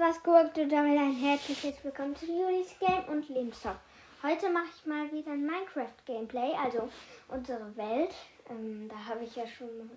was 0.00 0.22
guckt 0.22 0.56
und 0.56 0.70
damit 0.70 0.98
ein 0.98 1.12
herzliches 1.12 1.84
Willkommen 1.84 2.16
zu 2.16 2.24
Julis 2.24 2.74
Game 2.78 3.04
und 3.08 3.28
Lebenstalk. 3.28 3.76
Heute 4.22 4.48
mache 4.48 4.70
ich 4.74 4.86
mal 4.86 5.12
wieder 5.12 5.32
ein 5.32 5.44
Minecraft-Gameplay, 5.44 6.54
also 6.54 6.88
unsere 7.28 7.76
Welt. 7.76 8.14
Ähm, 8.48 8.88
da 8.88 8.96
habe 8.96 9.24
ich 9.24 9.36
ja 9.36 9.46
schon 9.46 9.90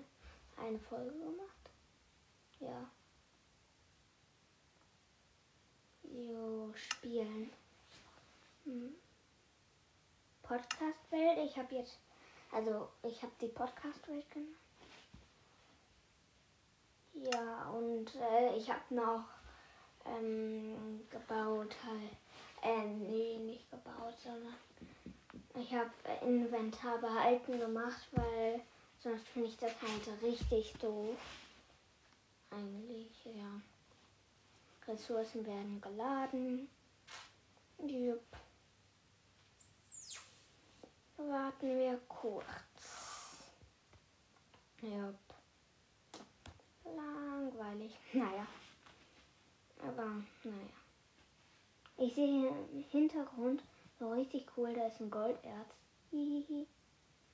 eine 0.58 0.78
Folge 0.78 1.10
gemacht. 1.10 1.70
Ja. 2.60 2.86
Jo, 6.04 6.74
spielen. 6.76 7.50
Hm. 8.66 8.94
Podcast-Welt. 10.42 11.38
Ich 11.46 11.58
habe 11.58 11.76
jetzt, 11.76 11.98
also 12.52 12.90
ich 13.04 13.22
habe 13.22 13.32
die 13.40 13.48
Podcast-Welt 13.48 14.30
genannt. 14.32 14.58
Ja, 17.14 17.70
und 17.70 18.14
äh, 18.16 18.58
ich 18.58 18.70
habe 18.70 18.82
noch 18.94 19.24
ähm, 20.06 21.02
gebaut 21.10 21.76
halt. 21.86 22.18
Äh, 22.62 22.86
nee, 22.88 23.38
nicht 23.38 23.70
gebaut, 23.70 24.16
sondern 24.24 24.56
ich 25.56 25.74
habe 25.74 25.92
Inventar 26.26 26.98
behalten 27.00 27.60
gemacht, 27.60 28.08
weil 28.12 28.62
sonst 29.00 29.28
finde 29.28 29.50
ich 29.50 29.58
das 29.58 29.74
halt 29.82 30.22
richtig 30.22 30.74
doof. 30.74 31.18
Eigentlich, 32.50 33.26
ja. 33.26 33.62
Ressourcen 34.88 35.46
werden 35.46 35.82
geladen. 35.82 36.70
Jupp. 37.80 38.24
Warten 41.18 41.80
wir 41.80 42.00
kurz. 42.08 42.46
Jupp. 44.82 45.16
Langweilig. 46.84 47.98
Naja. 48.14 48.48
Aber, 49.86 50.24
naja. 50.44 50.84
Ich 51.98 52.16
sehe 52.16 52.48
im 52.48 52.84
Hintergrund 52.90 53.64
so 54.00 54.12
richtig 54.12 54.46
cool, 54.58 54.74
da 54.74 54.88
ist 54.88 55.00
ein 55.00 55.12
Golderz. 55.12 55.70
Hihihi. 56.12 56.68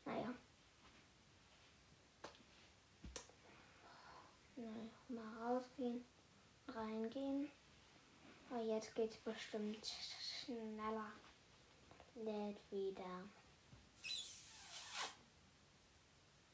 Naja. 0.05 0.33
Naja, 4.55 4.89
mal 5.09 5.44
rausgehen, 5.44 6.03
reingehen. 6.67 7.50
Aber 8.50 8.61
jetzt 8.61 8.94
geht's 8.95 9.17
bestimmt 9.17 9.86
schneller. 10.45 11.11
Lädt 12.16 12.59
wieder. 12.72 13.23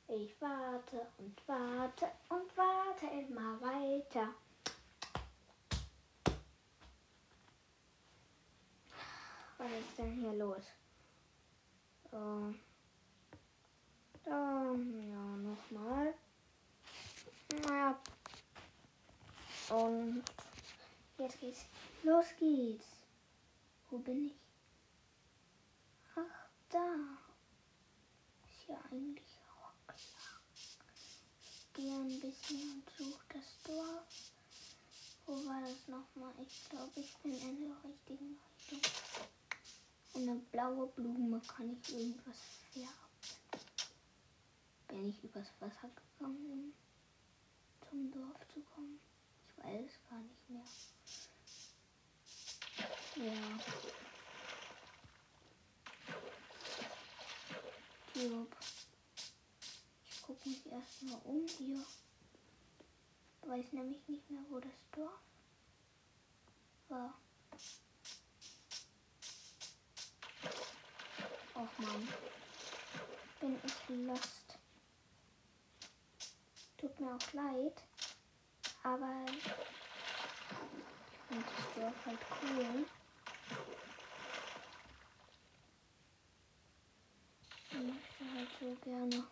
Ich 0.08 0.40
warte 0.40 1.08
und 1.18 1.48
warte 1.48 2.12
und 2.30 2.56
warte 2.56 3.08
immer 3.08 3.60
weiter. 3.62 4.36
Was 9.66 9.72
ist 9.72 9.98
denn 9.98 10.14
hier 10.14 10.34
los? 10.34 10.64
So. 12.12 12.54
Da, 14.24 14.76
ja, 14.76 15.38
nochmal. 15.38 16.14
Ja. 17.68 18.00
Und 19.72 20.24
jetzt 21.18 21.40
geht's. 21.40 21.66
Los 22.04 22.26
geht's. 22.38 22.86
Wo 23.90 23.98
bin 23.98 24.28
ich? 24.28 24.36
Ach, 26.16 26.48
da. 26.70 27.18
Ist 28.48 28.68
ja 28.68 28.78
eigentlich 28.92 29.40
auch 29.50 29.88
klar. 29.88 30.42
Ich 30.54 31.74
gehe 31.74 31.92
ein 31.92 32.20
bisschen 32.20 32.72
und 32.72 32.90
suche 32.96 33.26
das 33.30 33.58
Dorf. 33.64 34.32
Wo 35.26 35.34
war 35.48 35.60
das 35.62 35.88
nochmal? 35.88 36.34
Ich 36.40 36.70
glaube, 36.70 36.92
ich 36.98 37.18
bin 37.18 37.34
in 37.34 37.68
der 37.68 37.84
richtigen 37.84 38.40
Richtung. 38.70 39.35
Eine 40.16 40.36
blaue 40.52 40.88
Blume 40.88 41.42
kann 41.42 41.70
ich 41.74 41.94
irgendwas 41.94 42.38
färben. 42.72 42.90
Bin 44.88 45.10
ich 45.10 45.22
übers 45.22 45.52
Wasser 45.60 45.90
gegangen, 45.90 46.46
um 46.46 46.74
zum 47.90 48.12
Dorf 48.12 48.48
zu 48.54 48.62
kommen? 48.62 48.98
Ich 49.46 49.58
weiß 49.64 49.86
es 49.86 50.10
gar 50.10 50.22
nicht 50.22 50.50
mehr. 50.50 50.64
Ja. 53.18 53.60
Jupp. 58.22 58.56
Ich 60.10 60.22
gucke 60.22 60.48
mich 60.50 60.66
erstmal 60.66 61.22
um 61.26 61.46
hier. 61.46 61.86
Weiß 63.42 63.74
nämlich 63.74 64.08
nicht 64.08 64.30
mehr, 64.30 64.46
wo 64.50 64.60
das 64.60 64.72
Dorf 64.94 65.20
war. 66.88 67.14
Och 71.56 71.80
man. 71.80 72.08
Bin 73.40 73.60
ich 73.64 73.90
lost. 73.90 74.58
Tut 76.78 77.00
mir 77.00 77.16
auch 77.16 77.34
leid. 77.34 77.82
Aber 78.84 79.26
ich 79.28 79.44
finde 81.28 81.46
das 81.46 81.74
Dorf 81.76 82.06
halt 82.06 82.20
cool. 82.42 82.86
Ich 87.72 87.78
möchte 87.80 88.34
halt 88.36 88.50
so 88.60 88.76
gerne 88.84 89.28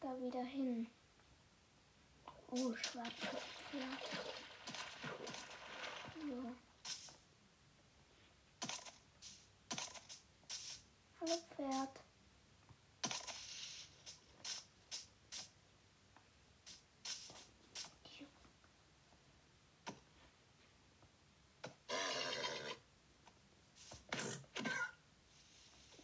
da 0.00 0.20
wieder 0.20 0.44
hin. 0.44 0.86
Oh, 2.50 2.74
schwarzes 2.76 3.40
Pferd. 3.70 4.02
So. 6.20 6.61
Hallo 11.24 11.36
Pferd. 11.54 12.00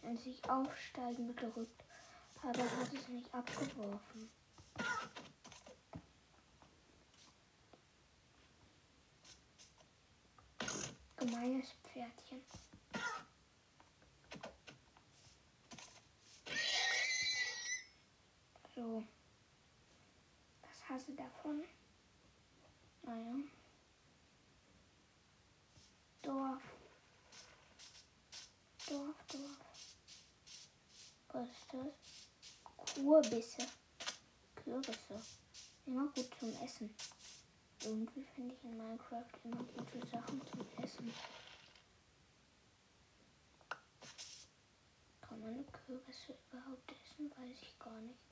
Als 0.03 0.25
ich 0.25 0.49
aufsteigen 0.49 1.35
gedrückt 1.35 1.83
habe, 2.41 2.61
hat 2.63 2.93
es 2.93 3.07
mich 3.09 3.33
abgeworfen. 3.33 4.31
Gemeines 11.17 11.67
Pferdchen. 11.83 12.41
So. 18.79 19.03
Du 21.05 21.15
davon? 21.15 21.63
Naja. 23.03 23.35
Dorf. 26.21 26.61
Dorf, 28.87 29.15
Dorf. 29.31 29.57
Was 31.29 31.47
ist 31.47 31.73
das? 31.73 32.95
Kurbisse. 32.95 33.67
Kürbisse. 34.55 35.21
Immer 35.85 36.07
gut 36.07 36.29
zum 36.37 36.53
Essen. 36.61 36.93
Irgendwie 37.81 38.25
finde 38.35 38.53
ich 38.55 38.63
in 38.65 38.77
Minecraft 38.77 39.25
immer 39.45 39.63
gute 39.63 40.05
Sachen 40.07 40.41
zum 40.47 40.83
Essen. 40.83 41.13
Kann 45.21 45.39
man 45.39 45.65
Kürbisse 45.71 46.37
überhaupt 46.51 46.91
essen? 46.91 47.31
Weiß 47.37 47.57
ich 47.61 47.79
gar 47.79 48.01
nicht. 48.01 48.28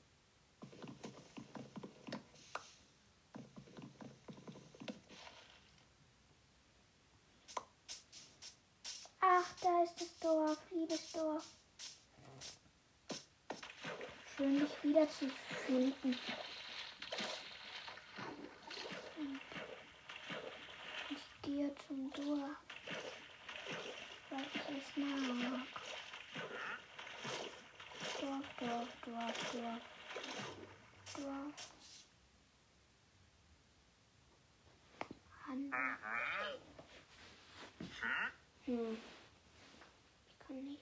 Ach, 9.40 9.54
da 9.62 9.84
ist 9.84 10.00
das 10.00 10.18
Dorf, 10.18 10.58
liebes 10.72 11.12
Dorf. 11.12 11.46
Schön, 14.36 14.58
dich 14.58 14.82
wieder 14.82 15.08
zu 15.08 15.28
finden. 15.64 16.18
Ich 21.10 21.42
gehe 21.42 21.72
zum 21.86 22.10
Dorf, 22.10 22.56
weil 24.30 24.46
ich 24.54 24.76
es 24.76 24.96
mag. 24.96 25.66
Dorf, 28.20 28.44
Dorf, 28.58 28.88
Dorf, 29.04 29.52
Dorf. 29.52 29.82
Dorf. 31.14 31.54
Hand. 35.46 35.74
Hm. 38.64 38.98
Kann 40.48 40.64
nicht 40.64 40.80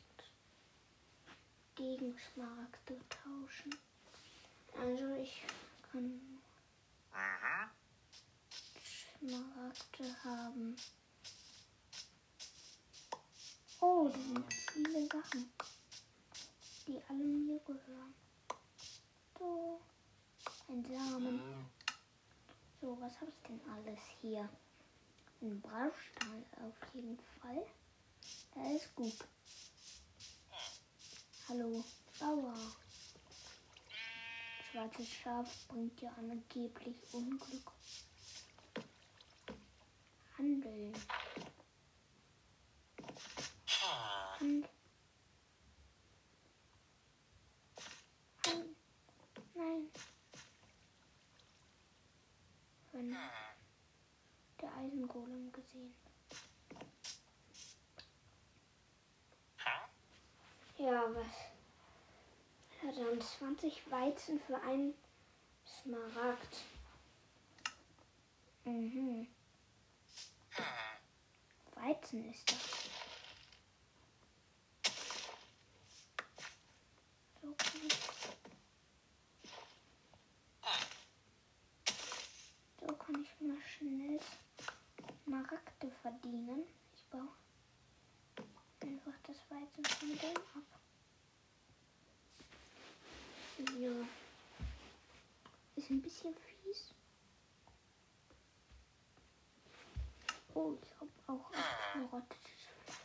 gegen 1.75 2.17
Smaragde 2.17 3.01
tauschen. 3.09 3.75
Also 4.79 5.17
ich 5.17 5.43
kann 5.91 6.21
Smaragde 7.11 7.73
Smaragde 9.19 10.25
haben. 10.25 10.77
Oh, 13.81 14.09
da 14.09 14.19
sind 14.19 14.53
viele 14.53 15.07
Sachen, 15.09 15.51
die 16.87 17.01
alle 17.09 17.25
mir 17.25 17.59
gehören. 17.67 18.15
So, 19.37 19.81
ein 20.69 20.85
Samen. 20.85 21.41
So, 22.81 22.97
was 23.01 23.21
habe 23.21 23.33
ich 23.33 23.49
denn 23.49 23.61
alles 23.69 23.99
hier? 24.21 24.49
Ein 25.43 25.61
Braustahl 25.61 26.45
auf 26.63 26.95
jeden 26.95 27.19
Fall. 27.41 27.67
Der 28.55 28.77
ist 28.77 28.95
gut. 28.95 29.17
Hallo, 31.49 31.85
Bauer. 32.19 32.55
Schwarzes 34.71 35.09
Schaf 35.09 35.69
bringt 35.69 36.01
ja 36.01 36.11
angeblich 36.19 36.97
Unglück. 37.13 37.73
Handeln. 40.37 40.93
Hand. 44.41 44.69
Hand. 48.47 48.77
Nein. 49.55 49.91
Wenn 52.93 53.17
der 54.61 54.77
Eisengolem 54.77 55.53
gesehen. 55.53 55.95
Ja, 60.79 60.95
was? 61.15 61.27
Ja, 62.83 62.93
dann 62.93 63.21
20 63.21 63.91
Weizen 63.91 64.41
für 64.41 64.61
einen 64.61 64.95
Smaragd. 65.65 66.57
Mhm. 68.65 69.27
Weizen 71.75 72.29
ist 72.31 72.51
das. 72.51 72.59
So 77.43 77.53
kann 77.57 77.81
ich, 77.87 77.95
so 82.81 82.87
kann 82.95 83.23
ich 83.23 83.41
mal 83.41 83.61
schnell 83.63 84.21
Smaragde 85.25 85.91
verdienen. 86.03 86.65
Ich 86.95 87.05
baue 87.05 87.29
einfach 88.83 89.13
das 89.25 89.37
Weizen 89.51 89.85
von 89.85 90.09
dem 90.09 90.37
ab. 90.37 90.86
Ja. 93.59 93.91
Ist 95.77 95.89
ein 95.91 96.03
bisschen 96.03 96.35
fies. 96.35 96.93
Oh, 100.53 100.77
ich 100.83 100.95
habe 101.01 101.11
auch 101.27 101.51
verrottetes 101.93 102.39
Fleisch. 102.85 102.99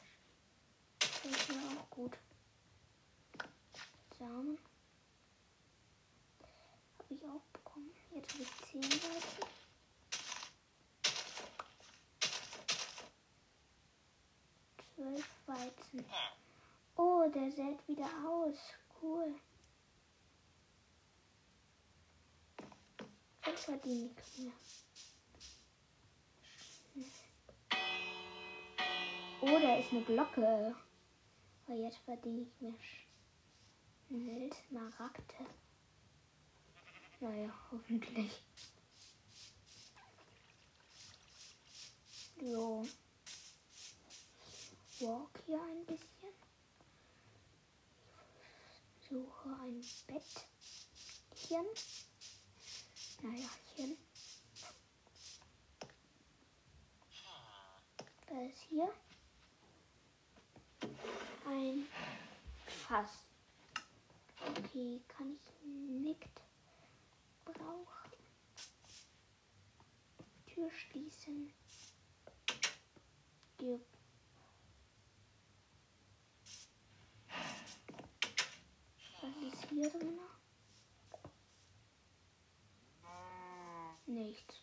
Das 1.00 1.25
ist 1.31 1.50
ja 1.50 1.56
auch 1.56 1.89
gut. 1.89 2.18
Samen. 4.19 4.57
Habe 7.00 7.13
ich 7.13 7.24
auch 7.25 7.45
bekommen. 7.53 7.92
Jetzt 8.13 8.33
habe 8.33 8.44
ich 8.44 8.51
10 8.71 8.83
Weizen. 8.83 9.45
Zwölf 14.95 15.30
Weizen. 15.45 16.06
Oh, 16.98 17.30
der 17.33 17.51
sät 17.51 17.88
wieder 17.88 18.09
aus. 18.27 18.57
Cool. 19.01 19.33
Jetzt 23.46 23.66
verdiene 23.66 24.10
ich 24.12 24.38
mehr. 24.38 24.54
Oh, 29.42 29.60
da 29.60 29.78
ist 29.78 29.92
eine 29.92 30.04
Glocke. 30.04 30.76
Aber 31.66 31.76
jetzt 31.76 31.98
verdiene 32.06 32.42
ich 32.44 32.62
mir 32.62 32.76
schnell 34.08 34.52
Smaragde. 34.54 35.46
Naja, 37.20 37.52
hoffentlich. 37.72 38.44
So. 42.40 42.86
Ich 44.90 45.02
walk 45.02 45.40
hier 45.46 45.62
ein 45.62 45.86
bisschen. 45.86 46.34
Ich 49.02 49.10
suche 49.10 49.50
ein 49.64 49.84
Bettchen. 50.08 51.66
Hier. 53.22 53.98
Da 58.28 58.42
ist 58.42 58.62
hier 58.68 58.92
ein 61.46 61.86
Fass. 62.66 63.26
Okay, 64.58 65.02
kann 65.08 65.36
ich 65.36 66.02
nicht 66.02 66.30
brauchen. 67.46 68.12
Tür 70.48 70.72
schließen. 70.72 71.54
Die 73.60 73.80
Was 79.22 79.54
ist 79.54 79.70
hier 79.70 79.90
drin? 79.92 80.31
Nichts. 84.12 84.56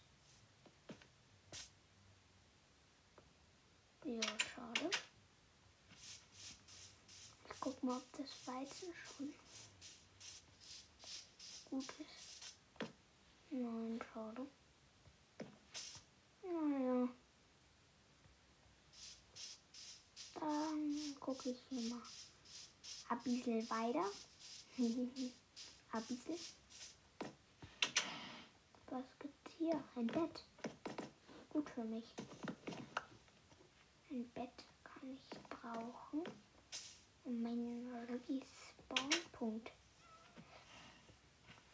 Ja, 4.04 4.20
schade. 4.38 4.90
Ich 7.46 7.60
guck 7.60 7.82
mal, 7.82 7.96
ob 7.96 8.12
das 8.18 8.46
Weizen 8.46 8.92
schon 8.92 9.34
gut 11.70 11.88
ist. 11.98 12.90
Nein, 13.48 13.98
schade. 14.12 14.46
Naja. 16.42 17.08
Dann 20.34 21.16
gucke 21.20 21.48
ich 21.48 21.62
hier 21.70 21.94
mal 21.94 22.02
ein 23.08 23.22
bisschen 23.22 23.70
weiter. 23.70 24.04
ein 24.76 26.04
bisschen. 26.06 26.38
Was 28.90 29.04
gibt's 29.18 29.37
hier? 29.58 29.82
Ein 29.96 30.06
Bett. 30.06 30.44
Gut 31.50 31.68
für 31.70 31.84
mich. 31.84 32.14
Ein 34.10 34.28
Bett 34.30 34.64
kann 34.84 35.10
ich 35.10 35.20
brauchen, 35.48 36.22
um 37.24 37.42
meinen 37.42 37.90
Respawn-Punkt 38.06 39.72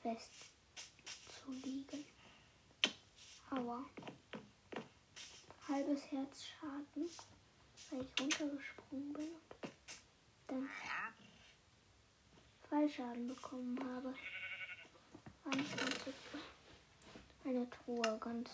festzulegen. 0.02 2.04
Aber 3.50 3.84
halbes 5.68 6.10
Herzschaden, 6.10 7.10
weil 7.90 8.02
ich 8.02 8.20
runtergesprungen 8.20 9.12
bin 9.12 9.28
und 9.28 9.42
dann 10.48 10.68
Fallschaden 12.68 13.28
bekommen 13.28 13.78
habe. 13.84 14.14
Ganz, 15.44 15.76
ganz 15.76 16.04
super. 16.04 16.53
Eine 17.46 17.68
Truhe, 17.68 18.18
ganz 18.20 18.48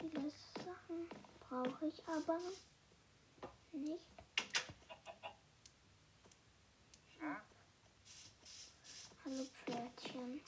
viele 0.00 0.28
Sachen 0.56 1.08
brauche 1.38 1.86
ich 1.86 2.04
aber 2.08 2.40
nicht. 3.72 4.04
Hallo 9.24 9.44
Pferdchen. 9.64 10.40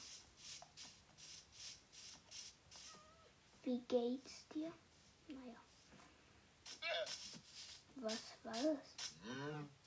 Wie 3.63 3.81
geht's 3.83 4.49
dir? 4.53 4.73
Naja. 5.29 5.61
Was 7.97 8.19
war 8.43 8.53
das? 8.53 9.15
Ey? 9.29 9.80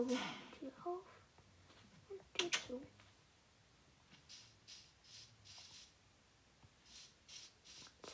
Tür 0.00 0.08
hoch, 0.08 0.18
Tür 0.58 0.72
auf 0.84 1.02
und 2.08 2.34
Tür 2.34 2.50
zu. 2.52 2.82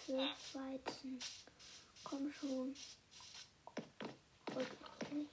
Zwölf 0.04 0.54
Weizen. 0.54 1.20
Komm 2.02 2.32
schon. 2.32 2.74
Heute 4.52 4.76
auch 4.82 5.10
nicht. 5.12 5.30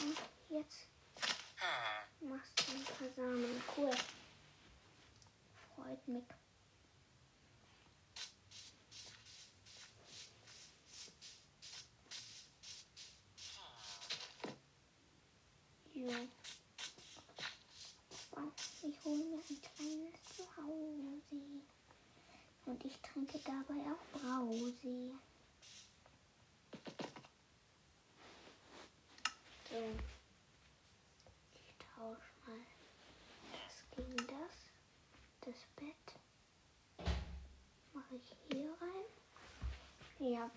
Und 0.00 0.18
jetzt 0.50 0.88
machst 2.20 2.68
du 2.68 2.72
ein 2.72 2.84
paar 2.84 3.08
Samen. 3.16 3.62
Cool. 3.76 3.90
Freut 5.74 6.08
mich. 6.08 6.41
Ja. 40.22 40.48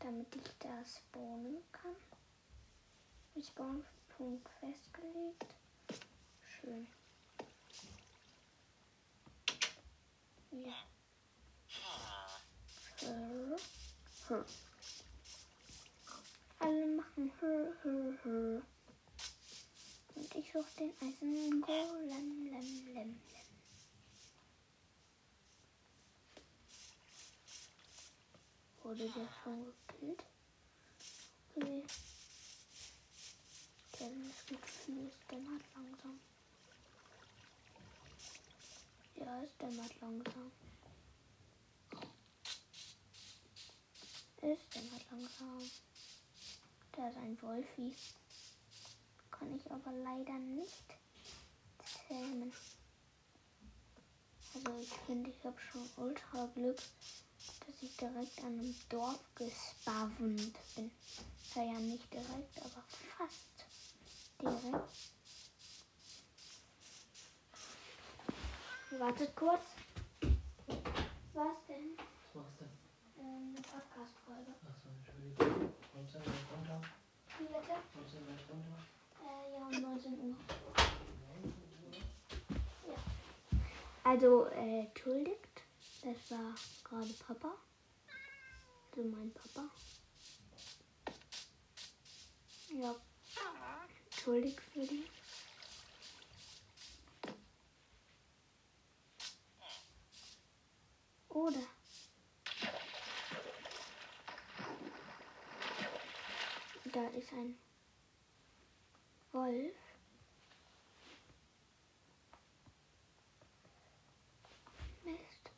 Damit 0.00 0.34
ich 0.34 0.58
das 0.58 0.98
spawnen 0.98 1.62
kann. 1.70 1.94
Ich 3.36 3.46
Spawnpunkt 3.46 4.48
festgelegt. 4.58 5.46
Schön. 6.44 6.88
Ja. 10.50 10.74
Hör, 13.02 13.56
hör. 14.26 14.46
Alle 16.58 16.86
machen 16.86 17.32
hör, 17.38 17.72
hör, 17.84 18.18
hör. 18.24 18.62
Und 20.16 20.34
ich 20.34 20.52
suche 20.52 20.76
den 20.76 20.92
eisernen 21.00 21.60
Golem, 21.60 22.46
lem, 22.46 22.86
lem, 22.86 22.94
lem. 22.94 23.41
Wurde 28.92 29.08
der 29.08 29.28
schon 29.42 29.72
gekillt? 29.88 30.22
Okay. 31.56 31.82
Habe 33.98 34.14
das 34.28 34.46
Gefühl, 34.46 35.08
es 35.08 35.26
dämmert 35.28 35.62
langsam. 35.74 36.20
Ja, 39.14 39.42
es 39.42 39.56
dämmert 39.56 39.98
langsam. 39.98 40.52
Es 44.42 44.58
dämmert 44.74 45.10
langsam. 45.10 45.70
Da 46.92 47.08
ist 47.08 47.16
ein 47.16 47.40
Wolfi. 47.40 47.96
Kann 49.30 49.56
ich 49.56 49.70
aber 49.70 49.92
leider 49.92 50.34
nicht 50.34 50.84
zähmen. 52.06 52.52
Also 54.54 54.80
ich 54.82 54.92
finde, 55.06 55.30
ich 55.30 55.42
habe 55.46 55.58
schon 55.58 55.88
ultra 55.96 56.44
Glück, 56.54 56.82
dass 57.66 57.82
ich 57.82 57.96
direkt 57.96 58.38
an 58.40 58.58
einem 58.58 58.74
Dorf 58.88 59.20
gespawnt 59.34 60.18
bin. 60.18 60.90
Ja, 61.54 61.62
ja, 61.62 61.78
nicht 61.78 62.12
direkt, 62.12 62.58
aber 62.58 62.82
fast 63.16 63.66
direkt. 64.40 64.84
Wartet 68.98 69.34
kurz. 69.36 69.62
Was 71.34 71.66
denn? 71.66 71.96
Was 71.96 72.34
machst 72.34 72.60
du? 72.60 72.64
Ähm, 73.18 73.54
eine 73.54 73.62
Podcast-Folge. 73.62 74.52
Achso, 74.68 74.88
Entschuldigung. 74.98 75.72
19 75.94 76.20
Uhr 76.20 76.26
runter. 76.56 76.80
Wie 77.38 77.44
bitte? 77.44 77.76
19 77.94 78.20
Uhr 78.20 78.36
runter. 78.50 78.76
Äh, 79.22 79.44
ja, 79.54 79.62
um 79.66 79.94
19 79.94 80.12
Uhr. 80.20 80.36
Also, 84.04 84.46
äh, 84.48 84.80
entschuldigt. 84.80 85.51
Das 86.02 86.30
war 86.30 86.54
gerade 86.82 87.12
Papa. 87.14 87.54
Also 88.90 89.08
mein 89.08 89.32
Papa. 89.32 89.70
Ja. 92.70 92.94
Entschuldigt 94.10 94.60
für 94.72 94.86
die. 94.86 95.04
Oder? 101.28 101.62
Da 106.92 107.06
ist 107.08 107.32
ein 107.32 107.58
Wolf. 109.32 109.74
Mist. 115.04 115.50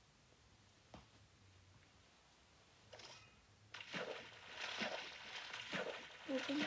Wo 6.29 6.35
bin 6.47 6.61
ich? 6.61 6.67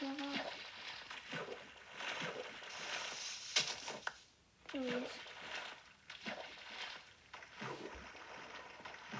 Wo 0.00 0.06
ist 0.06 0.18
er 0.20 0.26
raus? 0.26 0.40
So 4.72 4.78
jetzt. 4.78 5.20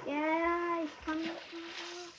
Ja, 0.06 0.14
ja, 0.14 0.84
ich 0.84 1.04
kann 1.04 1.18
nicht 1.18 1.52
mehr 1.52 1.62
raus. 1.62 2.14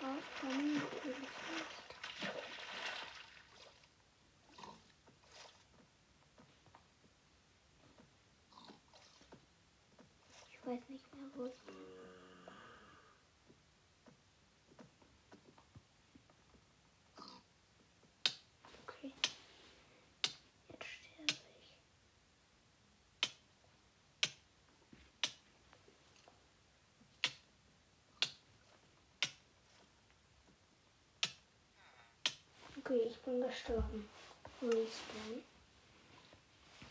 Natürlich 0.00 0.22
nicht. 0.22 0.29
Ich 0.42 0.46
weiß 10.66 10.80
nicht 10.88 11.14
mehr, 11.14 11.30
wo 11.34 11.44
ich 11.44 11.58
bin. 11.66 11.76
Okay. 18.82 19.12
Jetzt 20.70 20.86
sterbe 20.86 21.32
ich. 21.32 21.74
Okay, 32.90 33.02
ich 33.06 33.22
bin 33.22 33.40
gestorben. 33.40 34.08
Respawn. 34.60 35.44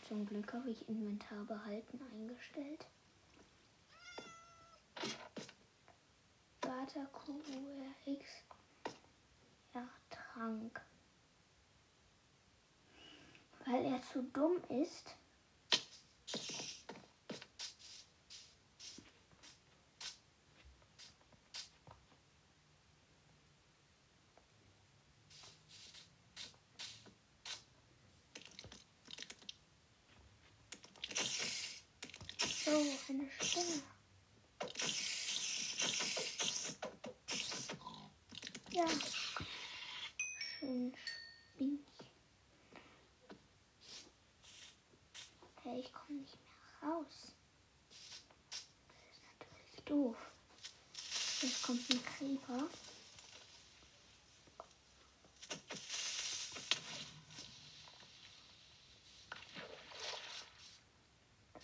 Zum 0.08 0.24
Glück 0.24 0.50
habe 0.54 0.70
ich 0.70 0.88
Inventar 0.88 1.44
behalten 1.44 2.00
eingestellt. 2.10 2.86
Data 6.62 7.04
QRX. 7.12 8.24
Ja, 9.74 9.86
Trank. 10.08 10.80
Weil 13.66 13.84
er 13.84 14.00
zu 14.00 14.22
dumm 14.22 14.56
ist. 14.70 15.14
doof. 49.90 50.16
Jetzt 51.42 51.62
kommt 51.64 51.90
ein 51.90 52.04
Krieger. 52.04 52.68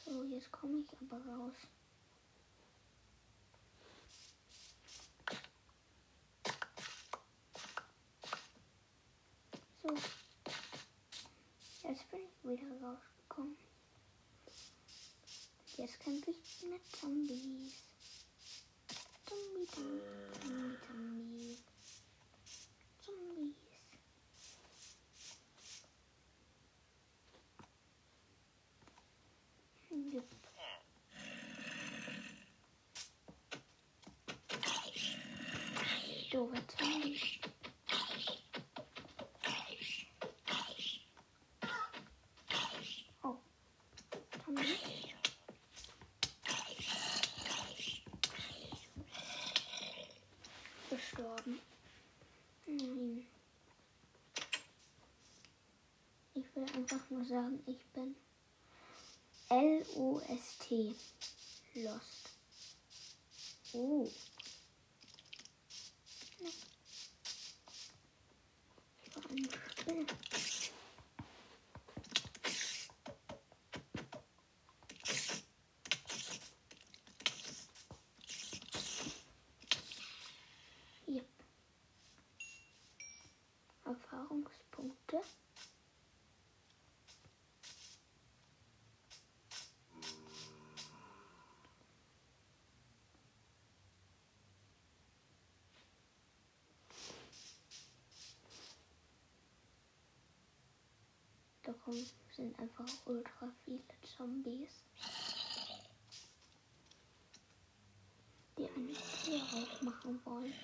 So, 0.04 0.24
jetzt 0.24 0.50
komme 0.50 0.80
ich 0.80 0.88
aber 1.00 1.24
raus. 1.24 1.54
So. 9.82 9.94
Jetzt 11.88 12.10
bin 12.10 12.20
ich 12.20 12.48
wieder 12.48 12.66
rausgekommen. 12.82 13.56
Jetzt 15.76 16.00
kämpfe 16.00 16.30
ich 16.30 16.62
mit 16.62 16.96
Zombies. 16.96 17.85
Gestorben. 51.16 51.60
Nein. 52.66 53.26
Ich 56.34 56.44
will 56.54 56.64
einfach 56.74 57.08
nur 57.08 57.24
sagen, 57.24 57.62
ich 57.66 57.82
bin 57.94 58.14
L-O-S-T. 59.48 60.94
Lost. 61.74 62.30
Oh. 63.72 64.10
Nee. 66.40 66.48
Ich 69.04 69.16
war 69.16 69.30
eine 69.30 69.48
Spinne. 69.78 70.06
Yep. 81.08 81.24
Erfahrungspunkte. 83.84 85.20
Darum 101.66 102.06
sind 102.30 102.56
einfach 102.60 102.86
ultra 103.06 103.52
viele 103.64 103.82
Zombies, 104.16 104.70
die 108.56 108.68
eine 108.68 108.92
Tür 108.92 109.42
aufmachen 109.52 110.20
wollen. 110.24 110.54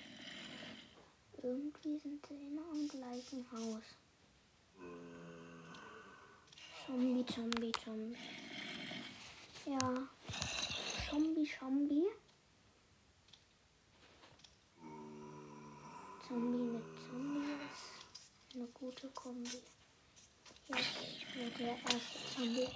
Irgendwie 1.41 1.99
sind 1.99 2.25
sie 2.25 2.45
immer 2.47 2.71
im 2.71 2.87
gleichen 2.87 3.45
Haus. 3.51 3.83
Zombie, 6.87 7.25
Zombie, 7.25 7.71
Zombie. 7.83 8.17
Ja. 9.65 10.07
Zombie, 11.09 11.51
Zombie. 11.59 12.07
Zombie 16.25 16.63
mit 16.63 16.83
Zombie 17.09 17.51
ist 17.73 18.55
eine 18.55 18.67
gute 18.67 19.09
Kombi. 19.09 19.61
Jetzt 20.75 21.35
wird 21.35 21.59
der 21.59 21.67
erste 21.67 21.99
Zombie. 22.35 22.67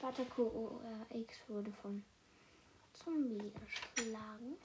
Batako 0.00 0.42
ORX 0.44 1.34
wurde 1.48 1.72
vom 1.82 2.02
Zombie 2.92 3.52
erschlagen, 3.60 4.56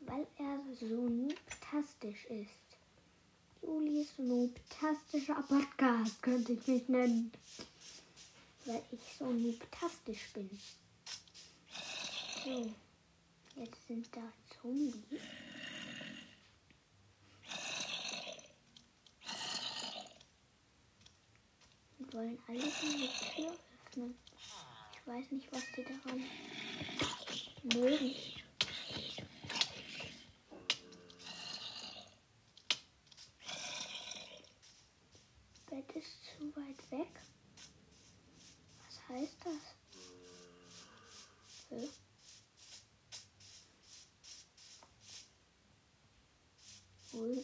weil 0.00 0.26
er 0.36 0.60
so 0.78 1.08
noobtastisch 1.08 2.26
ist. 2.26 2.68
Julis 3.62 4.18
noobtastischer 4.18 5.42
Podcast 5.42 6.22
könnte 6.22 6.52
ich 6.52 6.66
mich 6.66 6.88
nennen, 6.88 7.32
weil 8.66 8.82
ich 8.90 9.00
so 9.18 9.26
noobtastisch 9.30 10.32
bin. 10.34 10.50
So, 12.44 12.74
jetzt 13.58 13.86
sind 13.86 14.08
da 14.14 14.32
Zombies. 14.60 14.94
Die 21.98 22.12
wollen 22.12 22.38
alle 22.46 22.58
diese 22.58 23.34
Tür 23.34 23.58
öffnen. 23.86 24.14
Ich 24.94 25.06
weiß 25.06 25.30
nicht, 25.32 25.52
was 25.52 25.64
die 25.76 25.84
daran 25.84 26.24
mögen. 27.74 28.14
Bett 35.68 35.92
ist 35.96 36.24
zu 36.24 36.56
weit 36.56 36.90
weg. 36.90 37.20
Was 38.86 39.08
heißt 39.08 39.36
das? 39.44 39.74
Hä? 41.70 41.88
Das 47.18 47.34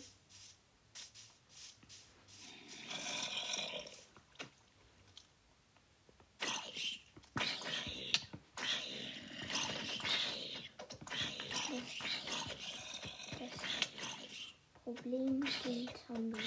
Problem 14.84 15.42
sind 15.64 15.90
Zombies. 16.06 16.40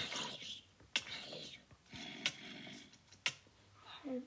Halbes. 4.06 4.24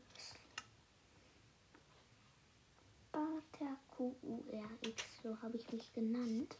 Barter 3.11 3.79
QURX, 3.97 5.03
so 5.23 5.41
habe 5.41 5.57
ich 5.57 5.73
mich 5.73 5.91
genannt. 5.95 6.59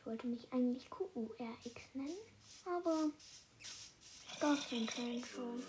Ich 0.00 0.06
wollte 0.06 0.26
mich 0.28 0.50
eigentlich 0.50 0.88
QURX 0.88 1.82
nennen, 1.92 2.16
aber 2.64 3.10
es 4.32 4.42
anscheinend 4.42 5.26
schon. 5.26 5.62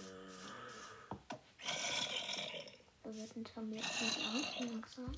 Da 3.03 3.13
wird 3.13 3.35
ein 3.35 3.45
Zombie 3.45 3.75
jetzt 3.75 4.01
nicht 4.01 4.19
aufmerksam. 4.61 5.11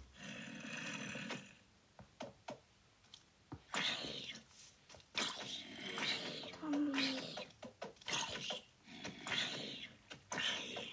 Zombie. 6.59 7.19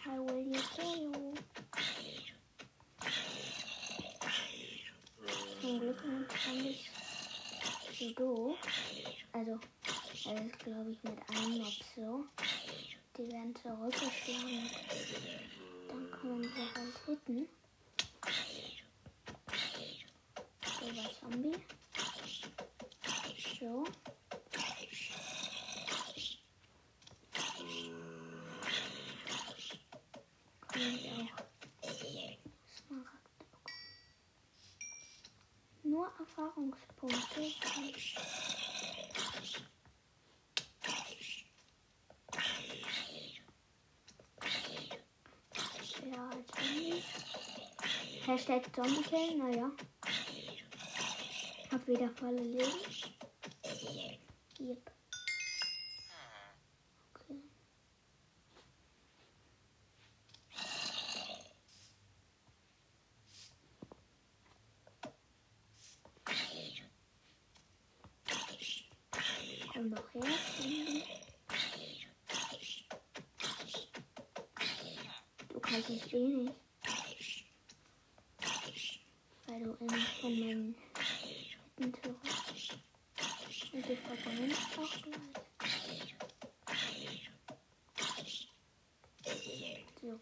I 0.04 0.18
will 0.18 0.46
you 0.46 0.60
kill 0.76 0.96
you. 1.04 1.34
Zum 5.62 5.80
Glück 5.80 6.00
sind 6.00 6.26
Zombies 6.30 6.90
so 8.00 8.10
doof. 8.14 8.56
Also, 9.32 9.58
das 10.24 10.40
ist 10.40 10.58
glaube 10.60 10.90
ich 10.90 11.02
mit 11.02 11.18
einem 11.28 11.58
Mob 11.58 11.72
so. 11.94 12.24
Die 13.16 13.30
werden 13.30 13.54
zurückgeschlagen. 13.56 14.70
Dann 15.88 16.10
kann 16.10 16.30
man 16.30 16.42
sie 16.42 16.48
halt 16.48 16.96
hitten. 17.06 17.48
So 20.80 20.86
war 20.96 21.10
Zombie. 21.20 21.56
So. 23.60 23.84
Kann 30.68 30.82
ich 30.82 31.10
auch 31.10 31.28
Smaragde 32.72 33.30
bekommen. 33.38 33.80
Nur 35.82 36.06
Erfahrungspunkte. 36.18 37.40
Ja, 46.10 46.30
Zombie. 46.54 47.02
Hashtag 48.30 48.62
Zombie 48.72 49.34
naja. 49.34 49.72
Hab 51.72 51.84
wieder 51.88 52.08
volle 52.10 52.40
Leben. 52.42 52.78
Yep. 54.60 54.90
Okay. 57.12 57.42
Komm 69.72 69.90
doch 69.90 70.14
her, 70.14 70.22
Zombie. 70.56 71.02
Du 75.48 75.58
kannst 75.58 75.90
mich 75.90 76.14
eh 76.14 76.28
nicht. 76.28 76.54
Weil 79.46 79.64
du 79.64 79.72
immer 79.80 79.98
von 80.20 80.38
meinen 80.38 80.74
Hintergrund. 81.76 82.18
Und 83.90 83.98
auch 84.78 85.02
gleich. 85.02 86.16
So. 90.00 90.20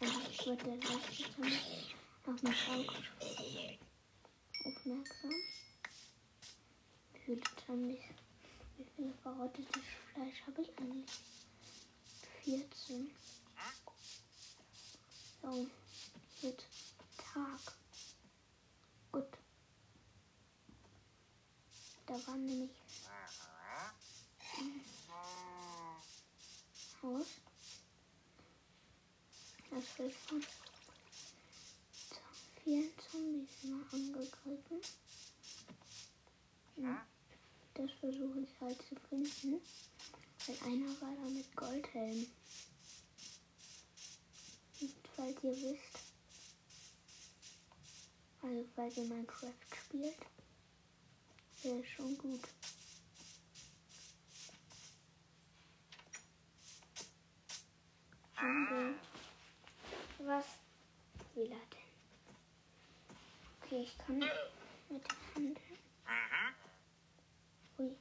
Endlich 0.00 0.46
wird 0.46 0.66
der 0.66 0.76
letzte 0.76 1.32
Zombie 1.34 1.58
auf 2.26 2.42
mich 2.42 2.68
auf- 2.68 2.94
aufmerksam. 4.66 5.30
Wie 8.76 8.84
viele 8.94 9.12
verrottetes 9.22 9.82
Fleisch 10.12 10.42
habe 10.46 10.60
ich 10.62 10.78
eigentlich? 10.78 11.10
14. 12.44 13.10
So, 15.42 15.66
wird 16.42 16.64
Tag. 17.16 17.60
Gut. 19.12 19.38
Da 22.06 22.14
war 22.26 22.36
nämlich 22.36 22.70
ein 24.58 24.80
Haus. 27.02 27.26
Das 29.70 29.98
wird 29.98 30.12
von 30.14 30.40
so 30.40 30.46
vielen 32.64 32.90
Zombies 33.10 33.50
immer 33.64 33.84
angegriffen. 33.92 34.80
Hm. 36.76 36.96
Das 37.74 37.90
versuche 38.00 38.40
ich 38.40 38.60
halt 38.60 38.78
zu 38.88 38.94
finden. 39.08 39.60
Weil 40.46 40.58
einer 40.72 41.00
war 41.00 41.14
da 41.14 41.28
mit 41.28 41.54
Goldhelm. 41.56 42.26
Und 44.80 44.94
falls 45.16 45.42
ihr 45.42 45.50
wisst, 45.56 45.98
also 48.42 48.64
falls 48.76 48.85
ihr 48.96 49.04
Minecraft 49.04 49.52
spielt, 49.74 50.16
wäre 51.62 51.84
schon 51.84 52.16
gut. 52.16 52.40
Handel. 58.36 58.94
Was 60.18 60.46
will 61.34 61.52
er 61.52 61.58
denn? 61.58 61.76
Okay, 63.62 63.82
ich 63.82 63.98
kann 63.98 64.18
mit 64.18 64.30
dem 64.88 65.00
handeln. 65.34 65.56
Ui. 67.78 67.96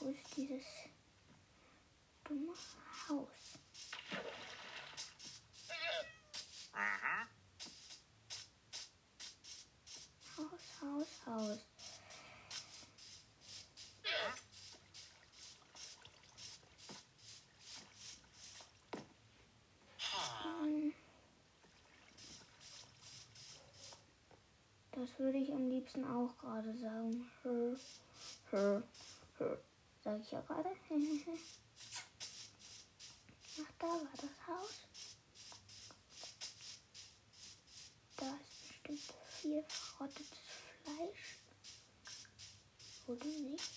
Wo 0.00 0.08
ist 0.08 0.36
dieses 0.36 0.64
dumme 2.24 2.54
Haus? 3.08 3.58
Haus, 10.36 10.60
Haus, 10.80 11.26
Haus. 11.26 11.58
Hm. 20.70 20.94
Das 25.00 25.18
würde 25.18 25.38
ich 25.38 25.50
am 25.50 25.70
liebsten 25.70 26.04
auch 26.04 26.36
gerade 26.36 26.76
sagen. 26.76 27.26
Hör, 27.42 27.74
hör, 28.50 28.82
hör. 29.38 29.58
Sag 30.04 30.20
ich 30.20 30.30
ja 30.30 30.42
gerade. 30.42 30.68
Ach, 33.62 33.72
da 33.78 33.86
war 33.86 34.12
das 34.12 34.46
Haus. 34.46 34.86
Da 38.18 38.26
ist 38.26 38.68
bestimmt 38.68 39.14
viel 39.40 39.64
verrottetes 39.68 40.38
Fleisch. 40.82 41.38
Oder 43.06 43.24
nicht? 43.24 43.70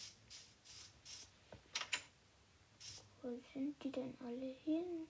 Wo 3.21 3.29
sind 3.53 3.81
die 3.81 3.91
denn 3.93 4.17
alle 4.19 4.57
hin? 4.65 5.07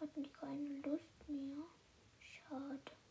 Hatten 0.00 0.24
die 0.24 0.32
keine 0.32 0.80
Lust 0.80 1.28
mehr? 1.28 1.62
Schade. 2.18 3.03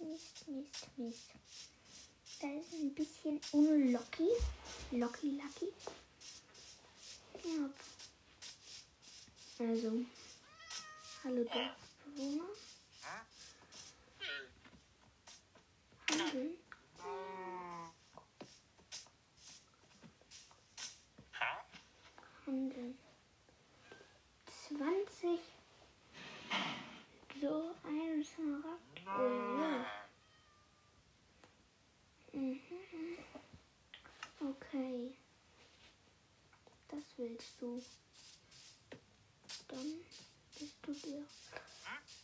Mist, 0.00 0.46
Mist, 0.46 0.88
Mist. 0.96 1.30
Da 2.40 2.48
ist 2.52 2.72
ein 2.72 2.94
bisschen 2.94 3.40
unlucky. 3.50 4.28
Locky, 4.92 5.40
lucky. 5.40 5.72
Ja. 7.44 7.70
Also. 9.58 9.92
Hallo 11.24 11.42
Dorfbewohner. 11.42 12.44
Handeln. 16.10 16.56
Handeln. 22.46 22.98
20. 24.68 25.40
So 27.40 27.74
ein 27.84 28.24
Smaragd. 28.24 28.87
Mhm. 32.32 33.18
Okay. 34.40 35.14
Das 36.88 37.04
willst 37.16 37.60
du. 37.60 37.82
Dann 39.68 40.04
bist 40.58 40.76
du 40.82 40.92
der 40.92 41.22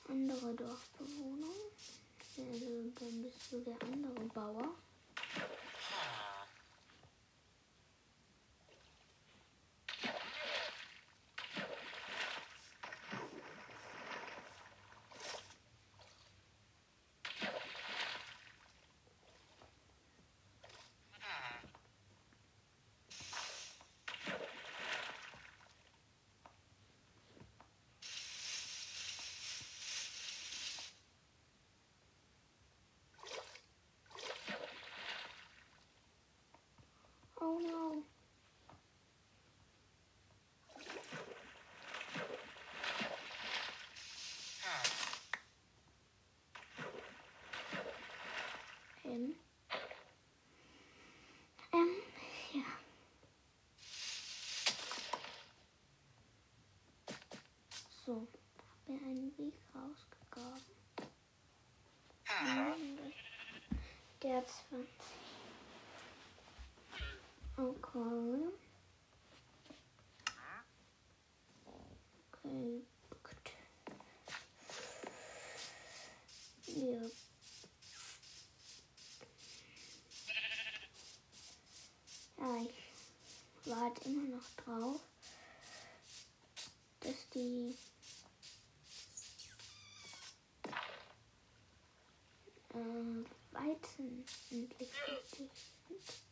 andere 0.08 0.54
Dorfbewohner. 0.54 1.46
Also 2.36 2.92
dann 3.00 3.22
bist 3.22 3.52
du 3.52 3.60
der 3.60 3.82
andere 3.82 4.24
Bauer. 4.26 4.74
Oh 37.46 37.58
no. 37.58 38.02
Ähm. 49.04 49.34
Ähm, 51.72 51.96
ja. 52.54 52.62
So, 58.04 58.28
hab 58.58 58.88
mir 58.88 59.00
einen 59.00 59.38
Weg 59.38 59.54
rausgegraben. 59.74 60.62
Der 64.22 64.44
20. 64.46 64.88
Okay. 67.56 68.52
Okay, 72.32 72.82
gut. 73.10 73.52
Ja. 76.66 77.00
Ja, 82.36 82.62
ich 82.62 83.70
warte 83.70 84.04
immer 84.04 84.36
noch 84.36 84.50
drauf, 84.56 85.00
dass 87.00 87.28
die 87.34 87.76
äh, 92.74 93.24
Weizen 93.52 94.24
endlich 94.50 94.90
fertig 94.90 95.50
sind. 95.86 96.24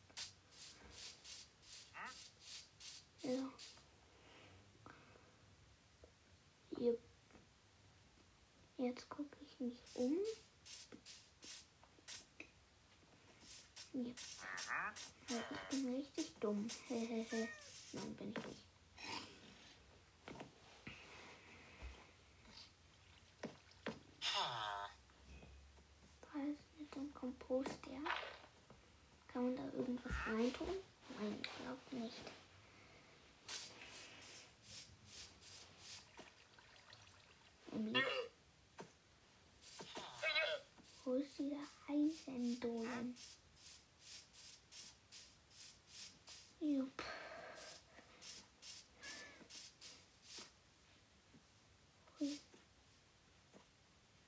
um. 9.94 10.16
Ja. 13.92 14.02
ja 15.28 15.44
ich 15.50 15.60
bin 15.70 15.94
richtig 15.94 16.32
dumm. 16.40 16.68
Hehehe. 16.88 17.48
Nein, 17.92 18.16
bin 18.16 18.30
ich 18.30 18.46
nicht. 18.46 18.66
Was 26.34 26.42
ist 26.48 26.78
mit 26.78 26.94
dem 26.94 27.12
Kompost, 27.14 27.78
ja? 27.86 28.00
Kann 29.28 29.44
man 29.44 29.56
da 29.56 29.61
irgendwas 29.74 30.12
reintun? 30.26 30.68
Nein, 31.18 31.38
ich 31.42 31.50
glaube 31.56 32.04
nicht. 32.04 32.22
Emily. 37.72 38.02
Wo 41.04 41.14
ist 41.14 41.38
dieser 41.38 41.56
Eisendolen? 41.88 43.16
Jupp. 46.60 47.02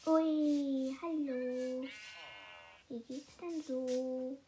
Ui, 0.07 0.97
hallo. 1.01 1.89
Wie 2.89 3.01
geht's 3.01 3.37
denn 3.39 3.63
so? 3.63 4.39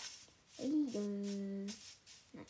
Hallo. 0.58 1.66
Nein. 2.32 2.46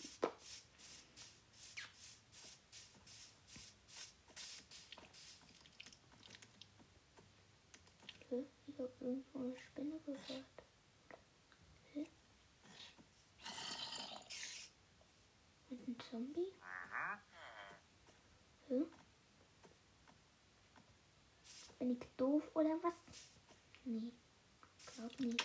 Hä? 8.28 8.44
Ich 8.66 8.78
habe 8.78 8.92
irgendwo 9.00 9.38
eine 9.40 9.56
Spinne 9.58 9.98
gehört. 10.00 10.44
Hä? 11.92 12.06
Und 15.70 15.88
ein 15.88 15.96
Zombie? 16.10 16.52
Hä? 18.68 18.82
Bin 21.78 21.90
ich 21.90 22.08
doof 22.16 22.42
oder 22.54 22.70
was? 22.82 22.94
Nee, 23.84 24.12
glaub 24.94 25.20
nicht. 25.20 25.44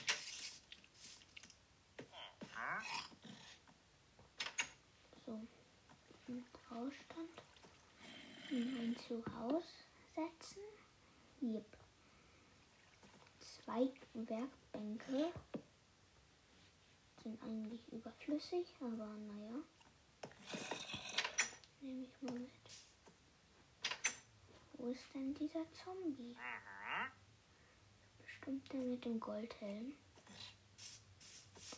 So, 5.25 5.39
Ausstand 6.71 7.43
in 8.49 8.77
ein 8.79 8.97
Zuhause 9.07 9.65
setzen. 10.15 10.61
Yep. 11.41 11.65
Zwei 13.39 13.91
Werkbänke 14.13 15.33
sind 17.23 17.43
eigentlich 17.43 17.87
überflüssig, 17.91 18.67
aber 18.79 19.05
naja. 19.05 19.63
Nehme 21.81 22.03
ich 22.03 22.21
mal 22.21 22.39
mit. 22.39 22.49
Wo 24.73 24.87
ist 24.91 25.03
denn 25.13 25.33
dieser 25.33 25.65
Zombie? 25.73 26.35
Bestimmt 28.21 28.71
der 28.71 28.79
mit 28.79 29.03
dem 29.03 29.19
Goldhelm. 29.19 29.93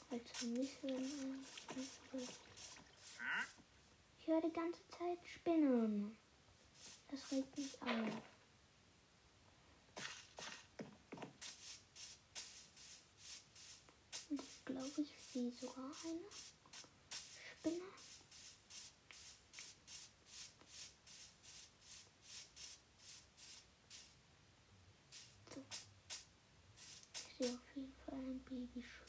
Weil 0.10 0.24
Zombies 0.26 0.84
werden 0.84 1.46
Ich 4.24 4.30
höre 4.30 4.40
die 4.40 4.54
ganze 4.54 4.80
Zeit 4.88 5.18
Spinnen. 5.36 6.18
Das 7.10 7.30
regt 7.30 7.58
mich 7.58 7.82
auf. 7.82 7.90
Und 14.30 14.42
ich 14.42 14.64
glaube, 14.64 15.02
ich 15.02 15.14
sehe 15.34 15.52
sogar 15.52 15.92
eine 16.06 16.22
Spinne. 17.52 17.84
So. 25.54 25.66
Ich 27.28 27.38
sehe 27.38 27.54
auf 27.54 27.76
jeden 27.76 27.94
Fall 28.06 28.20
ein 28.20 28.40
Babyschwein. 28.46 29.03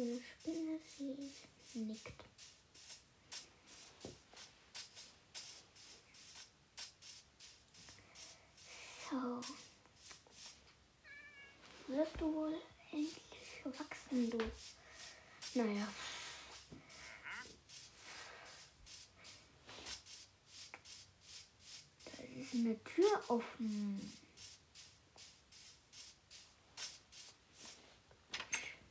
Eine 0.00 0.18
Spinne 0.22 0.80
sehe 0.96 1.12
ich 1.12 1.74
nicht. 1.74 2.24
So. 9.10 9.40
Wirst 11.88 12.18
du 12.18 12.34
wohl 12.34 12.56
endlich 12.92 13.78
wachsen, 13.78 14.30
du? 14.30 14.38
Naja. 15.52 15.86
Da 22.06 22.22
ist 22.22 22.54
eine 22.54 22.82
Tür 22.84 23.22
offen. 23.28 24.19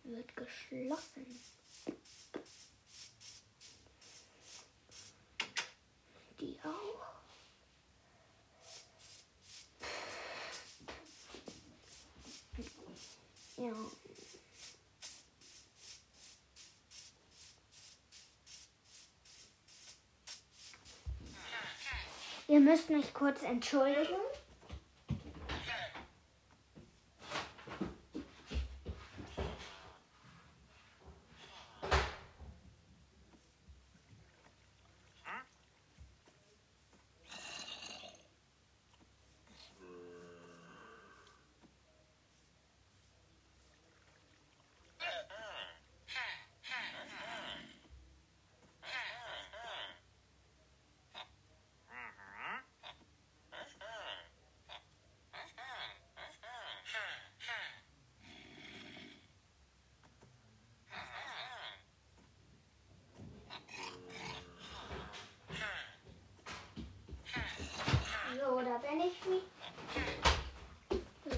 Wird 0.09 0.35
geschlossen. 0.35 1.39
Die 6.39 6.59
auch. 6.63 7.05
Ja. 13.57 13.71
Ihr 22.47 22.59
müsst 22.59 22.89
mich 22.89 23.13
kurz 23.13 23.43
entschuldigen. 23.43 24.15
So, 68.39 68.61
da 68.61 68.77
bin 68.77 69.01
ich 69.01 69.25
wieder. 69.25 69.41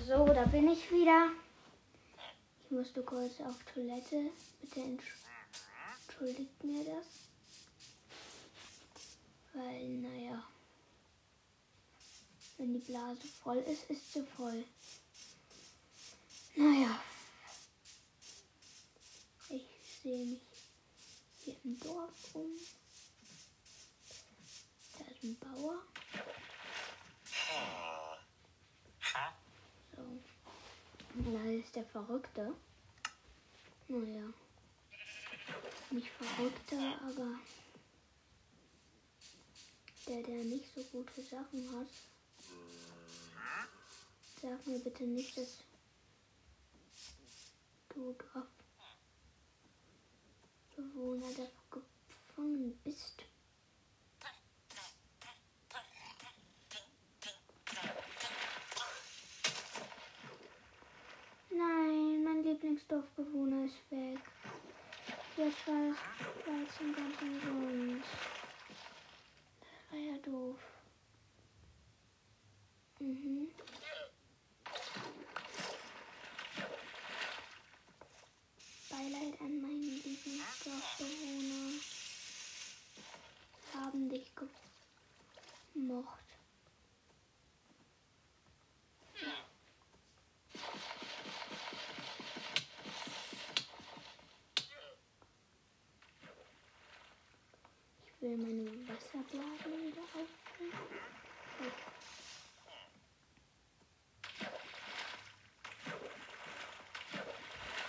So, 0.05 0.25
da 0.25 0.40
bin 0.51 0.69
ich 0.69 0.91
wieder. 0.91 1.31
Ich 2.63 2.71
musste 2.71 3.03
kurz 3.03 3.39
auf 3.41 3.55
Toilette. 3.73 4.31
Bitte 4.61 4.79
entsch- 4.81 5.13
entschuldigt 6.07 6.63
mir 6.63 6.83
das. 6.83 7.05
Weil, 9.53 9.87
naja. 9.89 10.43
Wenn 12.57 12.73
die 12.73 12.79
Blase 12.79 13.27
voll 13.43 13.57
ist, 13.57 13.89
ist 13.89 14.13
sie 14.13 14.23
voll. 14.23 14.63
Naja. 16.55 16.99
Ich 19.49 19.65
sehe 20.03 20.25
mich 20.25 20.41
hier 21.43 21.55
im 21.63 21.79
Dorf 21.79 22.35
um. 22.35 22.51
Da 24.99 25.05
ist 25.05 25.23
ein 25.23 25.37
Bauer. 25.39 25.81
So. 29.95 30.01
Und 31.13 31.33
Da 31.33 31.43
ist 31.61 31.75
der 31.75 31.85
Verrückte. 31.85 32.55
Naja. 33.87 34.33
Nicht 35.91 36.09
Verrückter, 36.09 36.99
aber 37.07 37.39
der, 40.07 40.23
der 40.23 40.43
nicht 40.43 40.73
so 40.73 40.81
gute 40.85 41.21
Sachen 41.21 41.69
hat. 41.77 41.87
Sag 44.41 44.65
mir 44.65 44.79
bitte 44.79 45.03
nicht, 45.03 45.37
dass 45.37 45.59
du 47.89 48.15
Dorfbewohner 50.75 51.31
der 51.33 51.51
gefangen 51.69 52.79
bist. 52.83 53.23
Nein, 61.49 62.23
mein 62.41 62.53
Lieblingsdorfbewohner 62.53 63.65
ist 63.65 63.91
weg. 63.91 64.19
Jetzt 65.37 65.67
war 65.67 65.75
war 65.75 66.59
jetzt 66.59 66.79
ein 66.79 66.95
ganz. 66.95 68.05
Das 69.59 69.91
war 69.91 69.99
ja 69.99 70.17
doof. 70.17 70.57
Mhm. 72.99 73.47
Beileid 78.89 79.41
an 79.41 79.61
meinen 79.61 80.01
Lieblingsdorfbewohner. 80.03 81.79
Haben 83.73 84.09
dich 84.09 84.31
gemocht. 85.73 86.20
Ich 98.31 98.37
will 98.37 98.45
meine 98.45 98.87
Wasserblasen 98.87 99.73
wieder 99.87 100.03
auffüllen. 100.03 100.71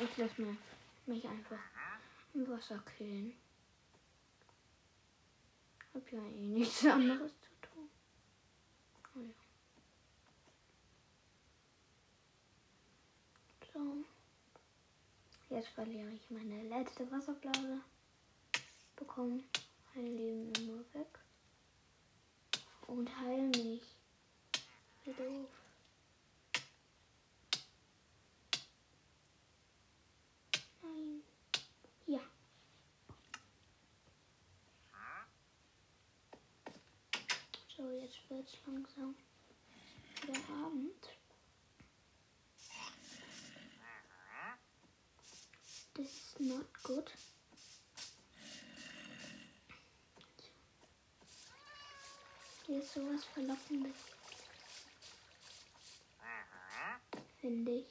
Ich 0.01 0.17
lass 0.17 0.39
mir 0.39 0.57
mich 1.07 1.29
einfach 1.29 1.61
im 2.35 2.49
Wasser 2.49 2.83
killen. 2.97 3.39
Hab 5.95 6.11
ja 6.11 6.19
eh 6.19 6.49
nichts 6.49 6.85
anderes 6.87 7.31
zu 7.41 7.51
tun. 7.61 7.89
Oh 9.15 9.21
ja. 9.21 9.35
So. 13.73 14.05
Jetzt 15.55 15.69
verliere 15.69 16.11
ich 16.11 16.29
meine 16.31 16.65
letzte 16.65 17.09
Wasserblase. 17.13 17.81
Bekomme 18.97 19.45
ein 19.95 20.17
Leben 20.17 20.53
nur 20.67 20.85
weg. 20.95 21.19
Und 22.87 23.15
heil 23.19 23.49
mich. 23.49 23.83
Wie 25.05 25.13
doof. 25.13 25.49
Nein. 30.83 31.23
Ja. 32.07 32.21
So, 37.77 37.91
jetzt 37.91 38.19
wird's 38.29 38.57
langsam 38.67 39.17
wieder 40.23 40.39
Abend. 40.49 41.09
Das 45.95 46.07
ist 46.07 46.41
not 46.41 46.67
good. 46.83 47.13
Hier 52.67 52.82
ist 52.93 52.95
sowas 52.95 53.25
Verlockendes. 53.33 53.97
Finde 57.41 57.73
ich. 57.73 57.87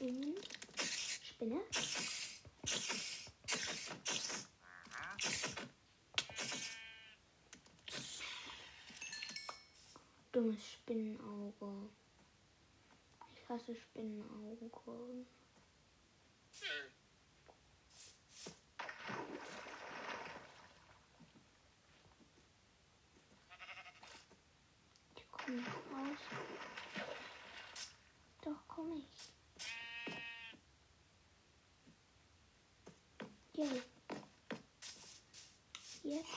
Und 0.00 0.38
Spinne. 1.22 1.60
Dummes 10.32 10.66
Spinnenauge. 10.72 11.88
Ich 13.34 13.48
hasse 13.48 13.74
Spinnenaugen. 13.74 15.26
Ich 25.16 25.30
komme 25.32 25.56
nicht 25.56 25.68
raus. 25.92 26.18
Doch 28.42 28.68
komme 28.68 28.98
ich. 28.98 29.08
Yay. 33.54 33.82
Jetzt. 36.04 36.28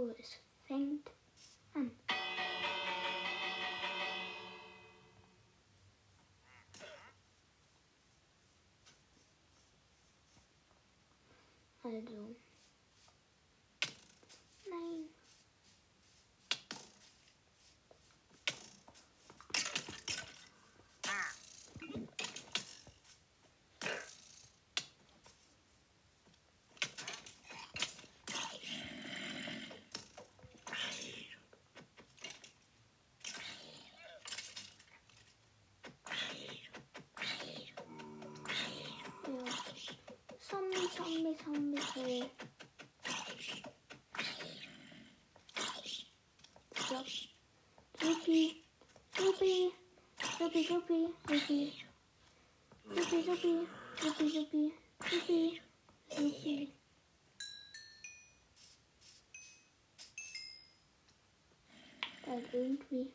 So, 0.00 0.14
es 0.18 0.40
fängt 0.66 1.10
an. 1.74 1.90
Also. 11.82 12.34
Nein. 14.70 15.10
Ja. 21.04 21.40
Zombie, 40.96 41.36
Zombie, 41.44 41.80
Zombie. 42.00 42.30
Stopp. 46.74 47.06
Supi. 48.00 48.64
Supi. 49.16 49.72
Supi, 50.38 50.64
Supi, 50.64 51.08
Supi. 51.28 51.72
Supi, 52.94 53.22
Supi. 53.22 53.68
Supi, 54.00 54.28
Supi. 54.30 54.72
Supi. 55.10 55.60
Supi. 56.08 56.72
Da 62.24 62.32
hat 62.32 62.54
irgendwie 62.54 63.12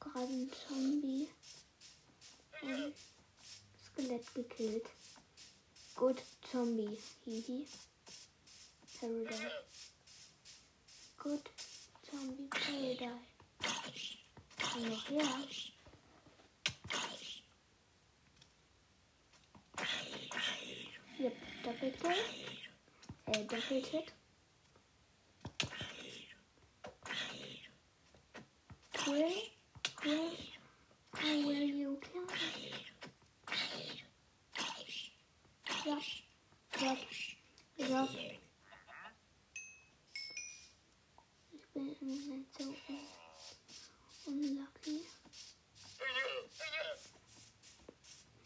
gerade 0.00 0.32
ein 0.32 0.50
Zombie 0.66 1.28
ein 2.62 2.92
Skelett 3.84 4.34
gekillt. 4.34 4.86
Good 5.94 6.22
Zombie. 6.50 6.98
Hihi. 7.24 7.66
Good 9.00 9.16
zombie 12.10 12.48
paradise. 12.50 13.08
Hello 14.58 14.96
here. 15.08 15.24
Yep, 21.18 21.34
double 21.64 21.92
kill. 22.02 22.10
Uh, 23.26 23.42
double 23.48 23.62
hit. 23.62 24.12
Where? 29.06 29.30
Where? 30.02 30.30
How 31.14 31.34
will 31.46 31.54
you 31.54 31.98
kill 32.12 32.22
me? 32.22 32.72
Yep. 35.86 36.98
Yep. 37.78 38.39
Bin 41.74 41.96
so 42.58 42.64
un 42.64 42.74
unlucky. 44.26 45.06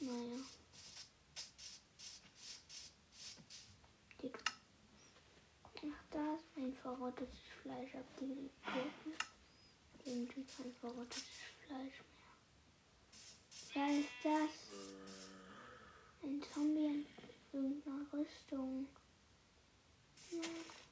Naja. 0.01 0.45
Ach, 5.87 6.05
da 6.11 6.35
ist 6.35 6.57
mein 6.57 6.75
verrottetes 6.75 7.39
Fleisch 7.63 7.95
abgegeben. 7.95 8.51
Irgendwie 10.05 10.45
kein 10.45 10.75
verrottetes 10.81 11.25
Fleisch 11.67 11.99
mehr. 12.01 12.35
Was 13.75 13.99
ist 13.99 14.09
das? 14.23 14.51
Ein 16.23 16.43
Zombie 16.53 16.87
in 16.87 17.07
irgendeiner 17.53 18.13
Rüstung. 18.13 18.89
Nein. 20.31 20.84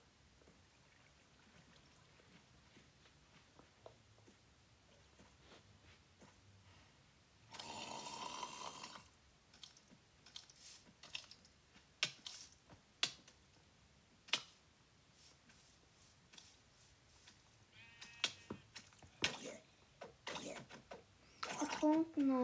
Trunkener. 22.03 22.43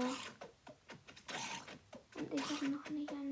Und 2.14 2.34
ich 2.34 2.42
habe 2.42 2.68
noch 2.70 2.90
nicht 2.90 3.12
einmal 3.12 3.27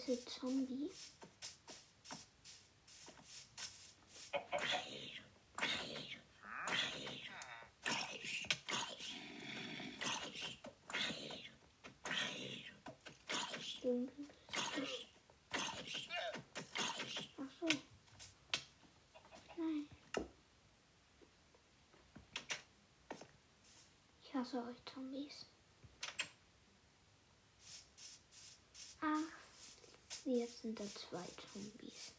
böse 0.00 0.24
Zombie. 0.24 0.90
Ich 24.22 24.34
hasse 24.34 24.58
euch 24.58 24.76
Zombies. 24.94 25.46
Jetzt 30.38 30.62
sind 30.62 30.78
da 30.78 30.84
zwei 30.84 31.24
Zombies. 31.52 32.12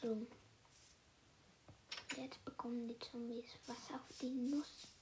So. 0.00 0.47
Jetzt 2.28 2.44
bekommen 2.44 2.86
die 2.86 2.98
Zombies 2.98 3.46
was 3.66 3.90
auf 3.94 4.02
die 4.20 4.28
Nuss. 4.28 4.97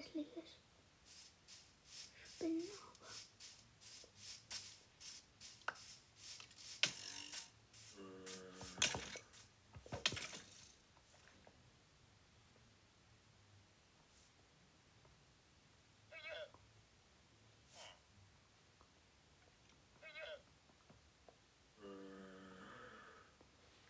hässliches. 0.00 0.56
Spinner. 2.36 2.64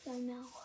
So 0.04 0.12
now. 0.18 0.59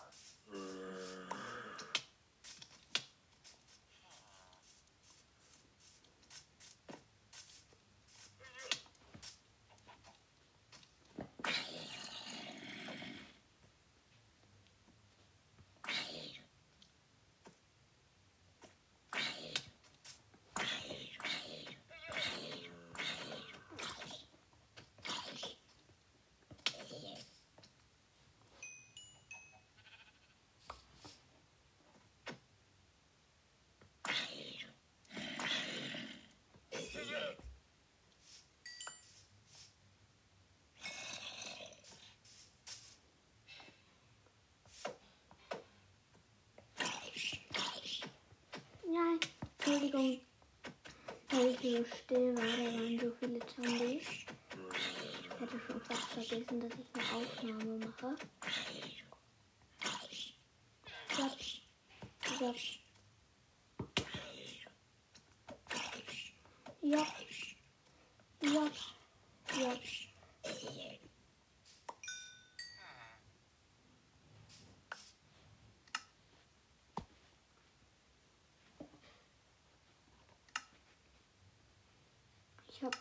Ich 51.48 51.58
so 51.60 51.84
still 51.84 52.36
war, 52.36 52.44
da 52.44 52.78
waren 52.78 52.98
so 52.98 53.12
viele 53.20 53.38
Zombies. 53.46 54.02
Ich 54.02 55.40
hätte 55.40 55.60
schon 55.66 55.80
fast 55.82 56.02
vergessen, 56.12 56.60
dass 56.60 56.70
ich 56.78 56.94
eine 56.94 57.04
Aufnahme 57.16 57.78
mache. 57.78 58.16
Stopp. 61.08 61.38
Stopp. 62.20 62.56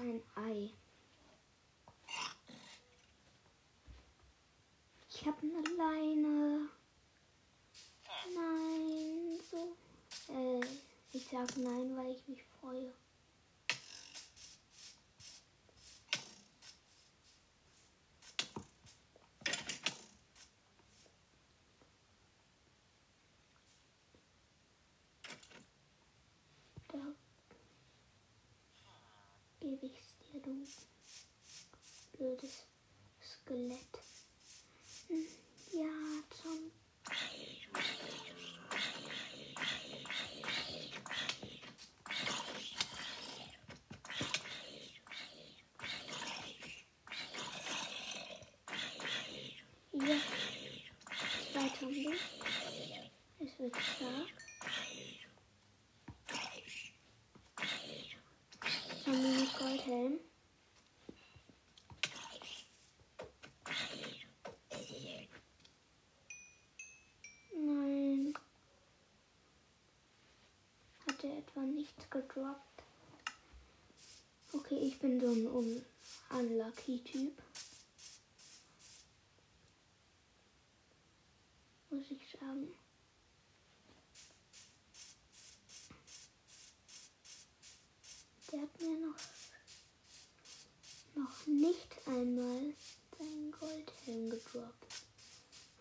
and 0.06 0.22
Zombie 59.06 59.40
mit 59.40 59.60
Goldhelm. 59.60 60.20
Nein. 67.54 68.34
Hat 71.06 71.24
er 71.24 71.38
etwa 71.38 71.62
nichts 71.62 72.10
gedroppt? 72.10 72.84
Okay, 74.54 74.80
ich 74.80 74.98
bin 74.98 75.20
so 75.20 75.28
ein 75.28 75.46
un 75.46 75.86
unlucky 76.32 77.04
Typ. 77.04 77.44
Muss 81.92 82.10
ich 82.10 82.28
sagen. 82.40 82.74
Der 88.56 88.62
hat 88.62 88.82
mir 88.82 88.98
noch, 89.06 89.18
noch 91.16 91.46
nicht 91.46 92.08
einmal 92.08 92.74
seinen 93.18 93.52
Goldhelm 93.52 94.30
gedroppt. 94.30 94.94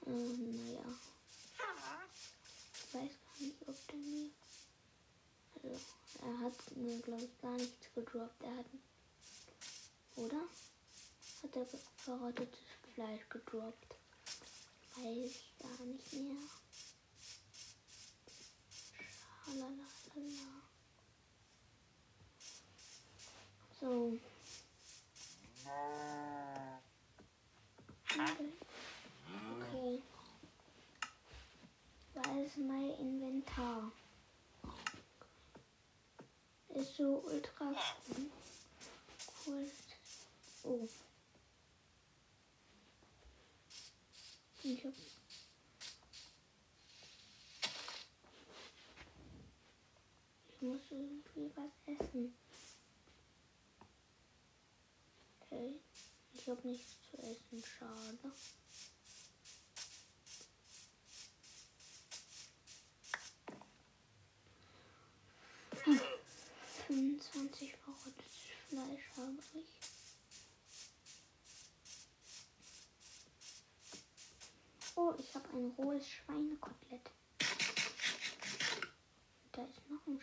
Ähm, 0.07 0.57
naja. 0.57 0.85
Ich 2.75 2.95
weiß 2.95 3.11
gar 3.23 3.47
nicht, 3.47 3.69
ob 3.69 3.87
der 3.87 3.99
mir. 3.99 4.31
Also, 5.55 5.81
er 6.21 6.41
hat 6.41 6.77
mir, 6.77 7.01
glaube 7.01 7.23
ich, 7.23 7.41
gar 7.41 7.57
nichts 7.57 7.95
gedroppt. 7.95 8.43
Er 8.43 8.57
hat. 8.57 8.67
Oder? 10.17 10.49
Hat 11.45 11.55
er 11.55 11.67
verrottetes 11.99 12.59
Fleisch 12.93 13.29
gedroppt? 13.29 13.95
Weiß 14.97 15.31
ich 15.31 15.55
gar 15.61 15.87
nicht 15.87 16.13
mehr. 16.13 16.43
Schalalala. 19.45 20.64
So. 23.85 24.19
Okay. 28.09 30.03
Da 32.15 32.23
ist 32.41 32.57
mein 32.57 32.91
Inventar. 32.99 33.93
Ist 36.71 36.97
so 36.97 37.23
ultra 37.27 37.75
cool. 39.47 39.71
Oh. 40.63 40.89
Ich 44.63 44.83
hab 44.83 44.93
Ich 50.49 50.63
muss 50.63 50.81
irgendwie 50.91 51.53
was 51.55 51.71
essen. 51.85 52.35
Okay. 55.55 55.81
Ich 56.33 56.49
habe 56.49 56.67
nichts 56.67 56.97
zu 57.11 57.17
essen. 57.19 57.63
Schade. 57.65 58.33
Hm. 65.85 66.01
25 66.89 67.77
verrottetes 67.77 68.25
Fleisch 68.69 69.11
habe 69.17 69.39
ich. 69.55 69.69
Oh, 74.97 75.15
ich 75.19 75.35
habe 75.35 75.49
ein 75.51 75.73
rohes 75.79 76.09
Schweinekotelett. 76.09 77.11
Da 79.53 79.65
ist 79.65 79.89
noch 79.89 80.07
ein. 80.07 80.21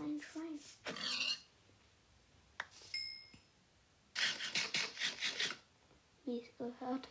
Schwein, 0.00 0.20
Schwein. 0.22 0.58
Wie 6.24 6.44
gehört 6.90 7.08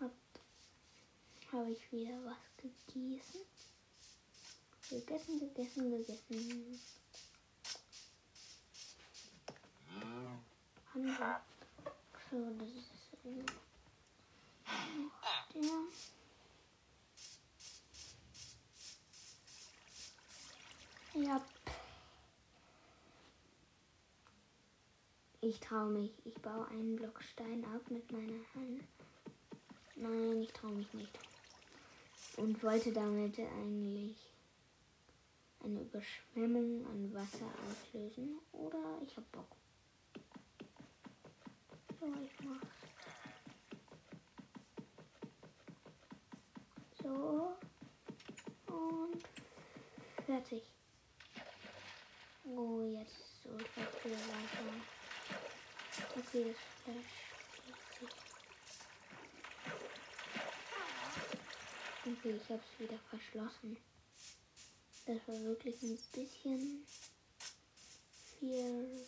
habt, 0.00 0.40
habe 1.52 1.70
ich 1.70 1.92
wieder 1.92 2.18
was 2.24 2.38
gegessen. 2.56 3.40
Gegessen, 4.88 5.38
gegessen, 5.38 5.90
gegessen. 5.90 6.80
Handel. 10.94 11.40
So, 12.30 12.36
das 12.58 12.68
ist 12.68 13.24
noch 13.24 13.44
der. 15.54 15.84
Ja. 21.22 21.36
Ich 25.42 25.58
traue 25.58 25.88
mich. 25.90 26.12
Ich 26.26 26.34
baue 26.42 26.68
einen 26.68 26.96
Block 26.96 27.22
Stein 27.22 27.64
ab 27.64 27.80
mit 27.90 28.12
meiner 28.12 28.44
Hand. 28.54 28.84
Nein, 29.96 30.42
ich 30.42 30.52
traue 30.52 30.72
mich 30.72 30.92
nicht. 30.92 31.18
Und 32.36 32.62
wollte 32.62 32.92
damit 32.92 33.38
eigentlich 33.38 34.16
eine 35.64 35.80
Überschwemmung 35.80 36.86
an 36.86 37.14
Wasser 37.14 37.46
auslösen. 37.66 38.38
Oder 38.52 38.98
ich 39.02 39.16
hab 39.16 39.32
Bock. 39.32 39.56
So, 41.98 42.06
ich 42.22 42.44
mach. 42.44 42.60
So. 47.02 47.56
Und 48.66 49.22
fertig. 50.26 50.62
Oh, 52.44 52.82
jetzt 52.82 53.18
ist 53.18 53.42
so 53.42 53.48
ultra 53.48 53.82
viel 54.02 54.12
Wasser. 54.12 54.99
Okay. 56.16 56.54
Okay, 62.06 62.40
ich 62.42 62.50
habe 62.50 62.60
es 62.60 62.80
wieder 62.80 62.98
verschlossen. 63.10 63.76
Das 65.06 65.18
war 65.26 65.40
wirklich 65.40 65.82
ein 65.82 65.98
bisschen 66.12 66.86
viel 68.38 69.06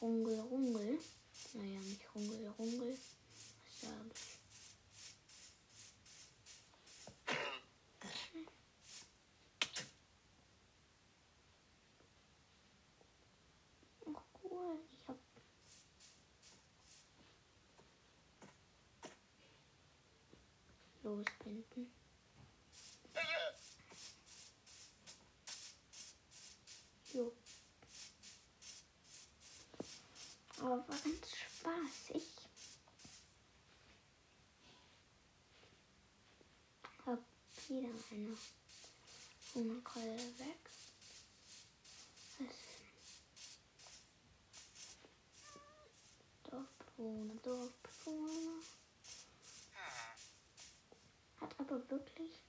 Rungel, 0.00 0.40
Rungel. 0.40 0.98
Naja, 1.54 1.80
nicht 1.80 2.14
Rungel, 2.14 2.48
Rungel. 2.58 2.98
Was 3.64 3.80
sag 3.80 3.90
ich? 4.12 4.38
Ach 14.06 14.24
cool, 14.42 14.78
ich 14.92 15.08
hab 15.08 15.18
losbinden. 21.74 21.92
Jo. 27.12 27.32
Aber 30.58 30.88
war 30.88 30.98
ganz 30.98 31.28
spaßig. 31.30 32.22
Hab 37.06 37.18
wieder 37.68 37.88
eine 38.10 38.36
Hungerkeule 39.54 40.38
weg. 40.38 40.70
Das 42.38 42.56
Dorfbewohner, 46.50 47.34
Dorfbewohner. 47.42 48.62
Aber 51.66 51.88
wirklich 51.88 52.42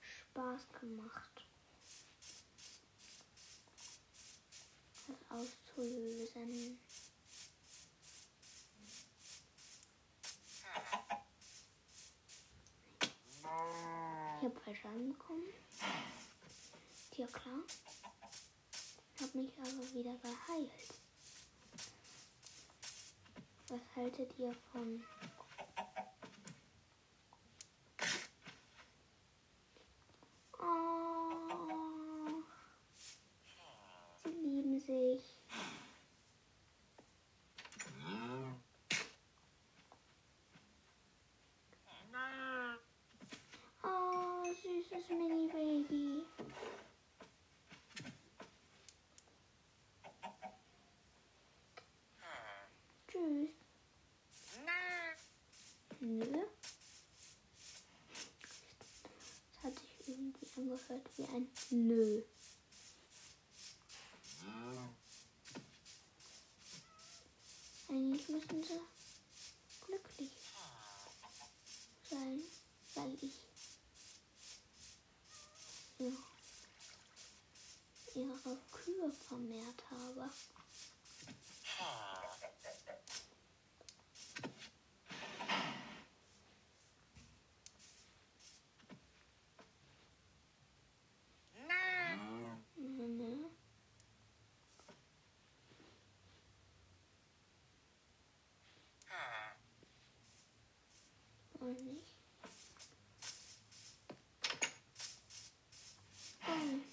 Spaß 0.00 0.66
gemacht, 0.80 1.46
das 5.06 5.16
lösen. 5.76 6.80
Ich 14.40 14.44
habe 14.44 14.60
bekommen. 15.12 15.48
Ist 17.10 17.18
ja 17.18 17.26
klar. 17.28 17.60
Hab 19.20 19.34
mich 19.34 19.56
aber 19.58 19.94
wieder 19.94 20.16
geheilt. 20.16 20.94
Was 23.68 23.80
haltet 23.94 24.36
ihr 24.38 24.52
von 24.72 25.04
Oh, 30.60 32.42
sie 34.24 34.30
lieben 34.30 34.80
sich. 34.80 35.22
Oh, 43.84 44.44
süßes 44.62 45.08
Mini-Baby. 45.10 46.24
Tschüss. 53.06 53.54
Nö. 56.00 56.46
Das 59.52 59.62
hat 59.62 59.78
sich 59.78 60.08
irgendwie 60.08 60.46
angehört 60.56 61.08
wie 61.16 61.22
ein 61.38 61.50
Nö. 61.70 62.22
Eigentlich 67.88 68.28
müssen 68.28 68.62
sie 68.62 68.80
glücklich 69.86 70.30
sein, 72.10 72.42
weil 72.94 73.14
ich 73.22 73.34
ja, 75.98 76.12
ihre 78.14 78.58
Kühe 78.70 79.12
vermehrt 79.12 79.90
habe. 79.90 80.30
Mhm. 92.98 93.46
Und 101.60 101.84
nicht. 101.84 102.14
Ähm. 106.46 106.84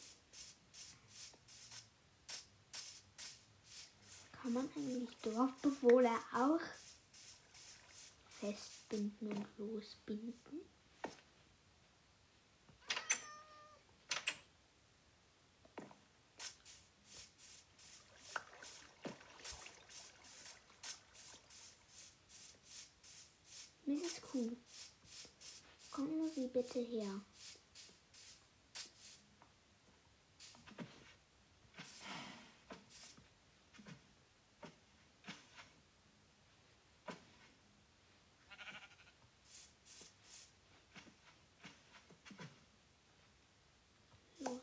Kann 4.32 4.54
man 4.54 4.65
eigentlich 4.76 5.18
Dorfbewohner 5.22 6.20
auch 6.34 6.60
festbinden 8.40 9.32
und 9.32 9.48
losbinden? 9.58 10.62
Mrs. 23.88 24.20
Kuh, 24.22 24.58
kommen 25.92 26.30
Sie 26.34 26.48
bitte 26.48 26.80
her. 26.80 27.22
Los. 44.40 44.62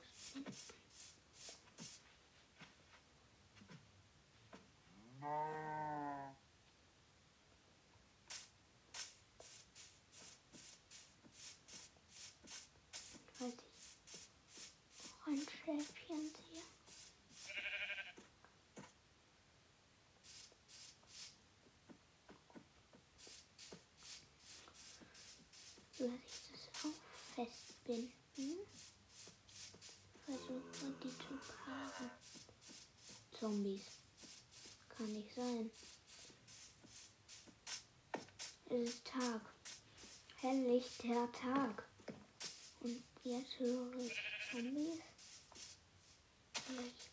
Falls 13.38 13.54
ich 13.54 15.04
noch 15.04 15.26
ein 15.26 15.46
Schäfchen 16.12 16.30
sehe. 16.30 16.62
Lass 25.98 26.20
ich 26.26 26.42
das 26.50 26.84
auch 26.84 27.34
festbinden. 27.34 28.12
Versuche 30.24 30.94
die 31.02 31.10
zu 31.10 31.38
paaren. 31.48 32.10
Zombies. 33.38 33.82
Kann 34.88 35.12
nicht 35.12 35.34
sein. 35.34 35.70
Es 38.66 38.88
ist 38.88 39.04
Tag. 39.04 39.40
Helllichter 40.36 41.30
Tag. 41.32 41.88
Und 42.80 43.02
jetzt 43.22 43.58
höre 43.58 43.94
ich 43.96 44.12
Zombies. 44.50 45.11
Vielleicht. 46.72 47.10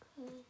Okay. 0.00 0.44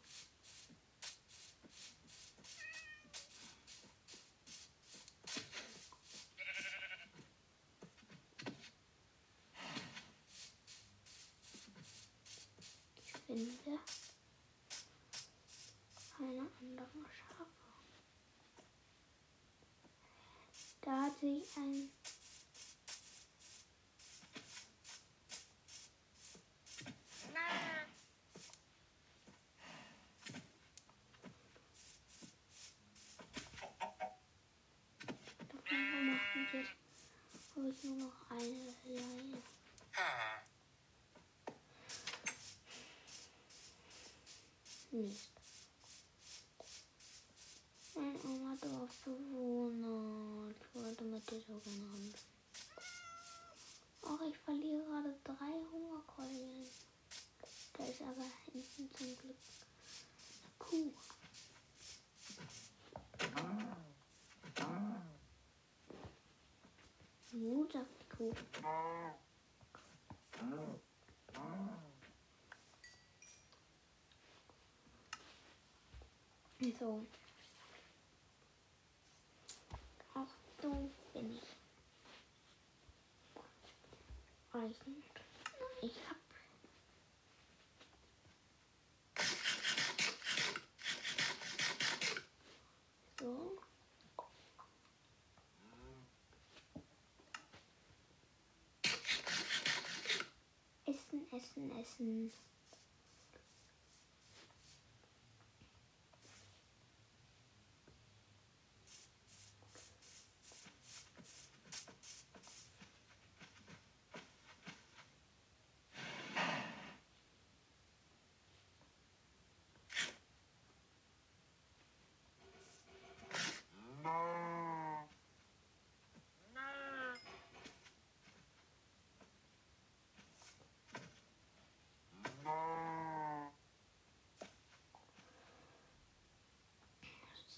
Ich 13.04 13.12
finde 13.26 13.78
keine 16.16 16.40
anderen 16.40 17.06
Schafe. 17.10 17.44
Da 20.82 21.02
hat 21.02 21.18
sich 21.18 21.56
ein 21.56 21.90
Davon 35.68 36.06
machen 36.06 36.46
jetzt 36.52 37.56
habe 37.56 37.68
ich 37.68 37.84
nur 37.84 37.96
noch 37.96 38.30
eine 38.30 38.74
Leine. 38.84 39.42
Mist. 44.92 45.30
Mein 47.94 48.16
Oma 48.24 48.56
Dorfbewohner. 48.60 50.50
Ich 50.50 50.74
wollte 50.74 51.04
so 51.56 51.70
gerne 51.70 51.92
handeln. 51.92 52.14
Ach, 54.02 54.20
ich 54.28 54.38
verliere 54.38 54.84
gerade 54.84 55.14
drei 55.24 55.52
Hungerkeulen. 55.72 56.66
Da 57.72 57.84
ist 57.84 58.02
aber 58.02 58.24
hinten 58.52 58.90
zum 58.94 59.16
Glück 59.16 59.36
eine 60.40 60.50
Kuh. 60.58 60.92
Mu, 67.32 67.66
sagt 67.70 68.00
die 68.00 68.16
Kuh. 68.16 68.32
So. 76.78 77.06
Essen, 101.56 101.70
essen, 101.80 102.32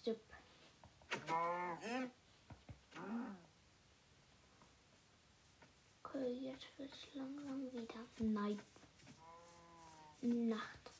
Stopp. 0.00 0.20
Okay, 6.02 6.32
jetzt 6.40 6.66
wird 6.78 6.90
es 6.92 7.14
langsam 7.14 7.72
wieder 7.72 8.04
Night. 8.20 8.58
Nacht. 10.20 10.90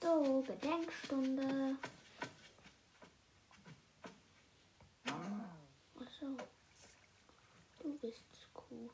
So, 0.00 0.42
Gedenkstunde. 0.46 1.76
Achso. 5.96 6.36
Du 7.80 7.98
bist 7.98 8.22
cool. 8.54 8.90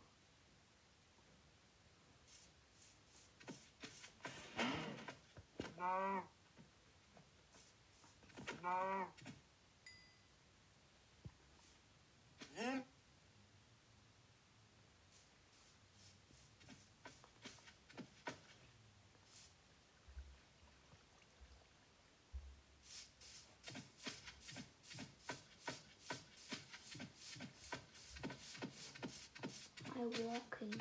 I 29.98 30.00
walking. 30.00 30.74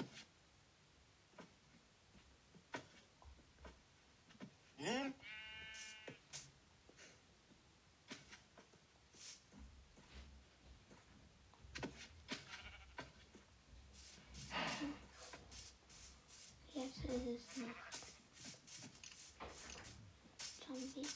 Jetzt 16.76 16.98
ist 17.06 17.28
es 17.28 17.58
Nacht. 17.58 17.98
Zombie. 20.68 21.08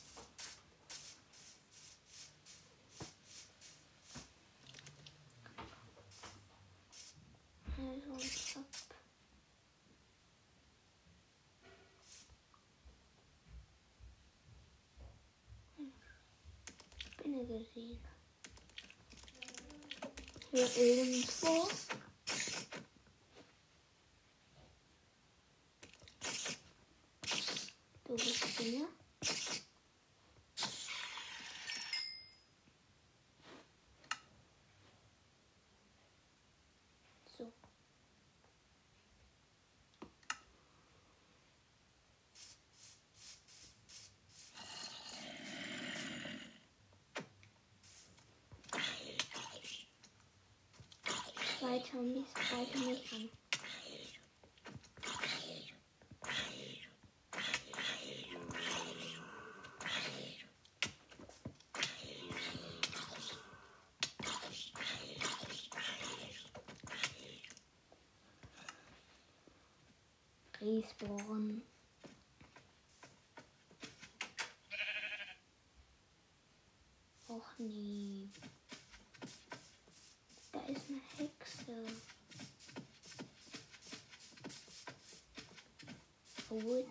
Also 7.82 8.16
ich 8.20 8.56
hab 8.56 8.66
Spinne 17.62 17.66
gesehen. 17.66 18.00
Hier 20.52 20.78
irgendwo. 20.78 21.70
Du 28.06 28.16
bist 28.16 28.36
Spinne. 28.36 28.88
So. 51.61 51.61
Zwei 51.72 51.80
Zombies 51.80 52.34
greifen 52.34 52.86
mich 52.86 53.14
an. 53.14 53.30
Respawn. 70.60 71.71
forward. 86.52 86.86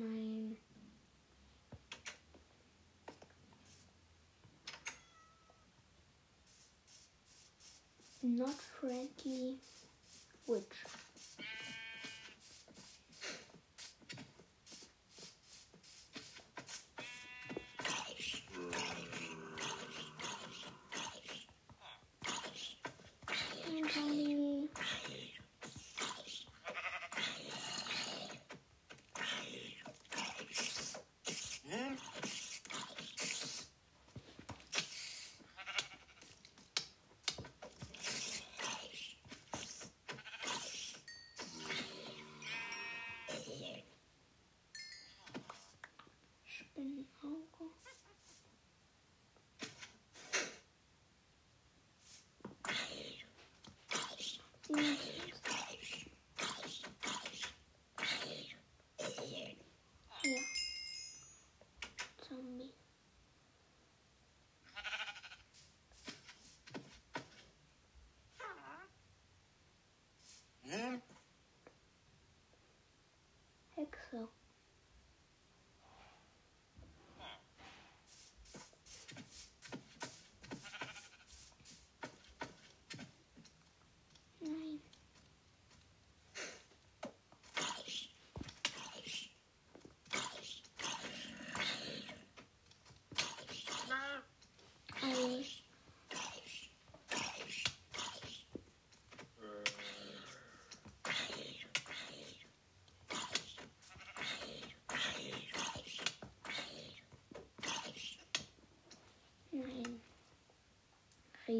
Witch. 0.00 0.10
Nein. 0.12 0.56
Not 8.22 8.54
friendly 8.54 9.58
open 46.80 47.09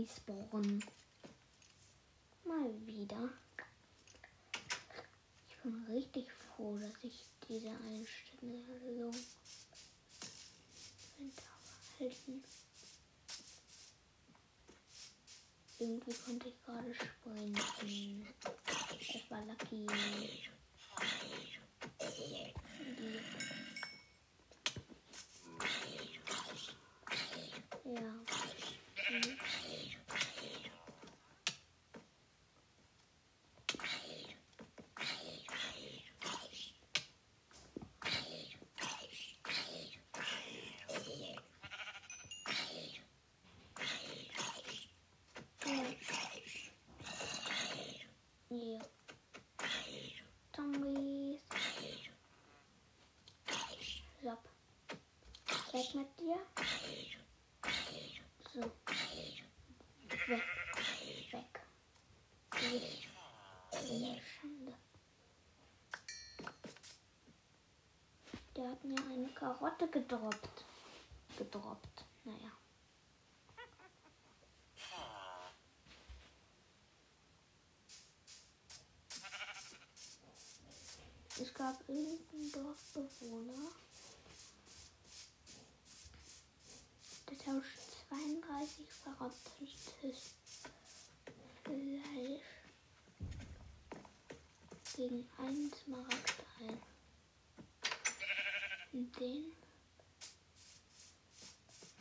respawn. 0.00 0.82
Mal 2.44 2.86
wieder. 2.86 3.28
Ich 5.48 5.56
bin 5.62 5.84
richtig 5.88 6.26
froh, 6.32 6.78
dass 6.78 6.92
ich 7.02 7.24
diese 7.48 7.70
Einstellung 7.70 9.14
halten. 11.98 12.42
Irgendwie 15.78 16.14
konnte 16.14 16.48
ich 16.48 16.62
gerade 16.62 16.94
sprinten. 16.94 18.26
Das 18.44 19.30
war 19.30 19.44
lucky. 19.44 19.86
Ja. 27.84 28.14
Mhm. 29.10 29.36
Ja. 48.52 48.80
Zombies. 50.52 51.40
So. 54.22 54.38
Weg 55.72 55.94
mit 55.94 56.18
dir. 56.18 56.38
So. 58.52 58.60
Weg. 60.26 60.42
Weg. 61.30 61.60
Weg. 62.50 63.08
Eine 63.72 64.20
Schande. 64.20 64.74
Der 68.56 68.59
hat 68.70 68.84
mir 68.84 68.96
eine 69.10 69.28
Karotte 69.28 69.88
gedroppt. 69.88 70.64
Gedroppt. 71.36 72.04
Naja. 72.24 72.52
Es 81.40 81.54
gab 81.54 81.80
irgendeinen 81.88 82.52
Dorfbewohner, 82.52 83.70
der 87.30 87.38
tauscht 87.38 87.78
32 88.10 88.86
verrottetes 88.92 90.34
Fleisch 91.64 92.42
gegen 94.94 95.26
einen 95.38 95.72
Smaragd 95.72 96.39
den 99.20 99.52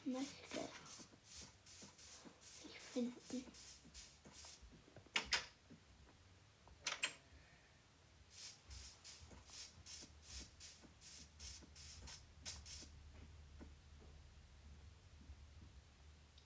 möchte 0.05 0.69
ich 2.63 2.79
finden. 2.79 3.43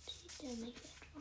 Sieht 0.08 0.44
er 0.44 0.56
mich 0.56 0.76
etwa? 0.76 1.20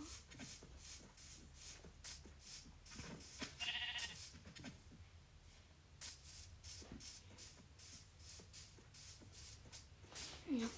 Ja. 10.52 10.68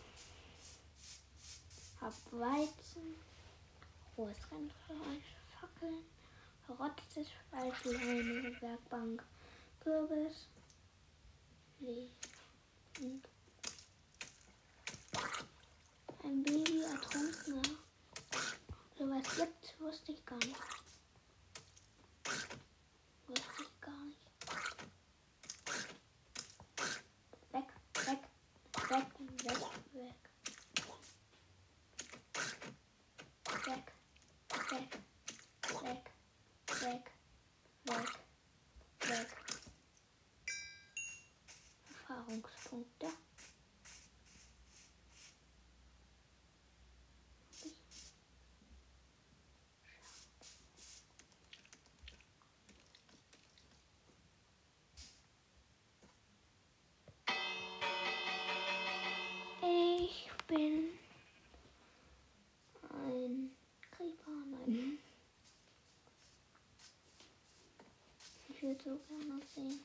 Hab 2.00 2.14
Weizen, 2.38 3.14
rohes 4.16 4.36
Rindfleisch, 4.50 5.36
Fackeln, 5.60 6.04
verrottetes 6.66 7.28
Fleisch, 7.48 7.84
Leine, 7.84 8.60
Werkbank, 8.60 9.22
Kürbis, 9.80 10.48
Lee 11.78 12.10
und 13.00 13.22
ein 16.24 16.42
Baby 16.42 16.82
ertrunkener. 16.82 17.62
Sowas 18.98 19.36
gibt, 19.36 19.80
wusste 19.80 20.12
ich 20.12 20.24
gar 20.26 20.38
nicht. 20.38 20.56
Wusste 23.28 23.62
ich 23.62 23.80
gar 23.80 24.04
nicht. 24.04 24.18
Weg, 27.52 27.68
weg, 28.06 28.18
weg, 28.88 29.06
weg, 29.44 29.64
weg. 29.92 30.14
Weg, 33.66 33.92
weg, 34.70 34.92
weg, 35.80 36.04
weg, 36.82 37.10
weg, 37.84 38.10
weg. 39.08 39.28
Erfahrungspunkte. 41.88 43.06
Ich 59.62 60.28
bin 60.46 60.90
ein 62.90 63.50
Creeper, 63.90 64.30
nein. 64.50 64.98
Ich 68.64 68.68
würde 68.68 68.82
so 68.82 68.98
gerne 69.06 69.42
sehen. 69.54 69.78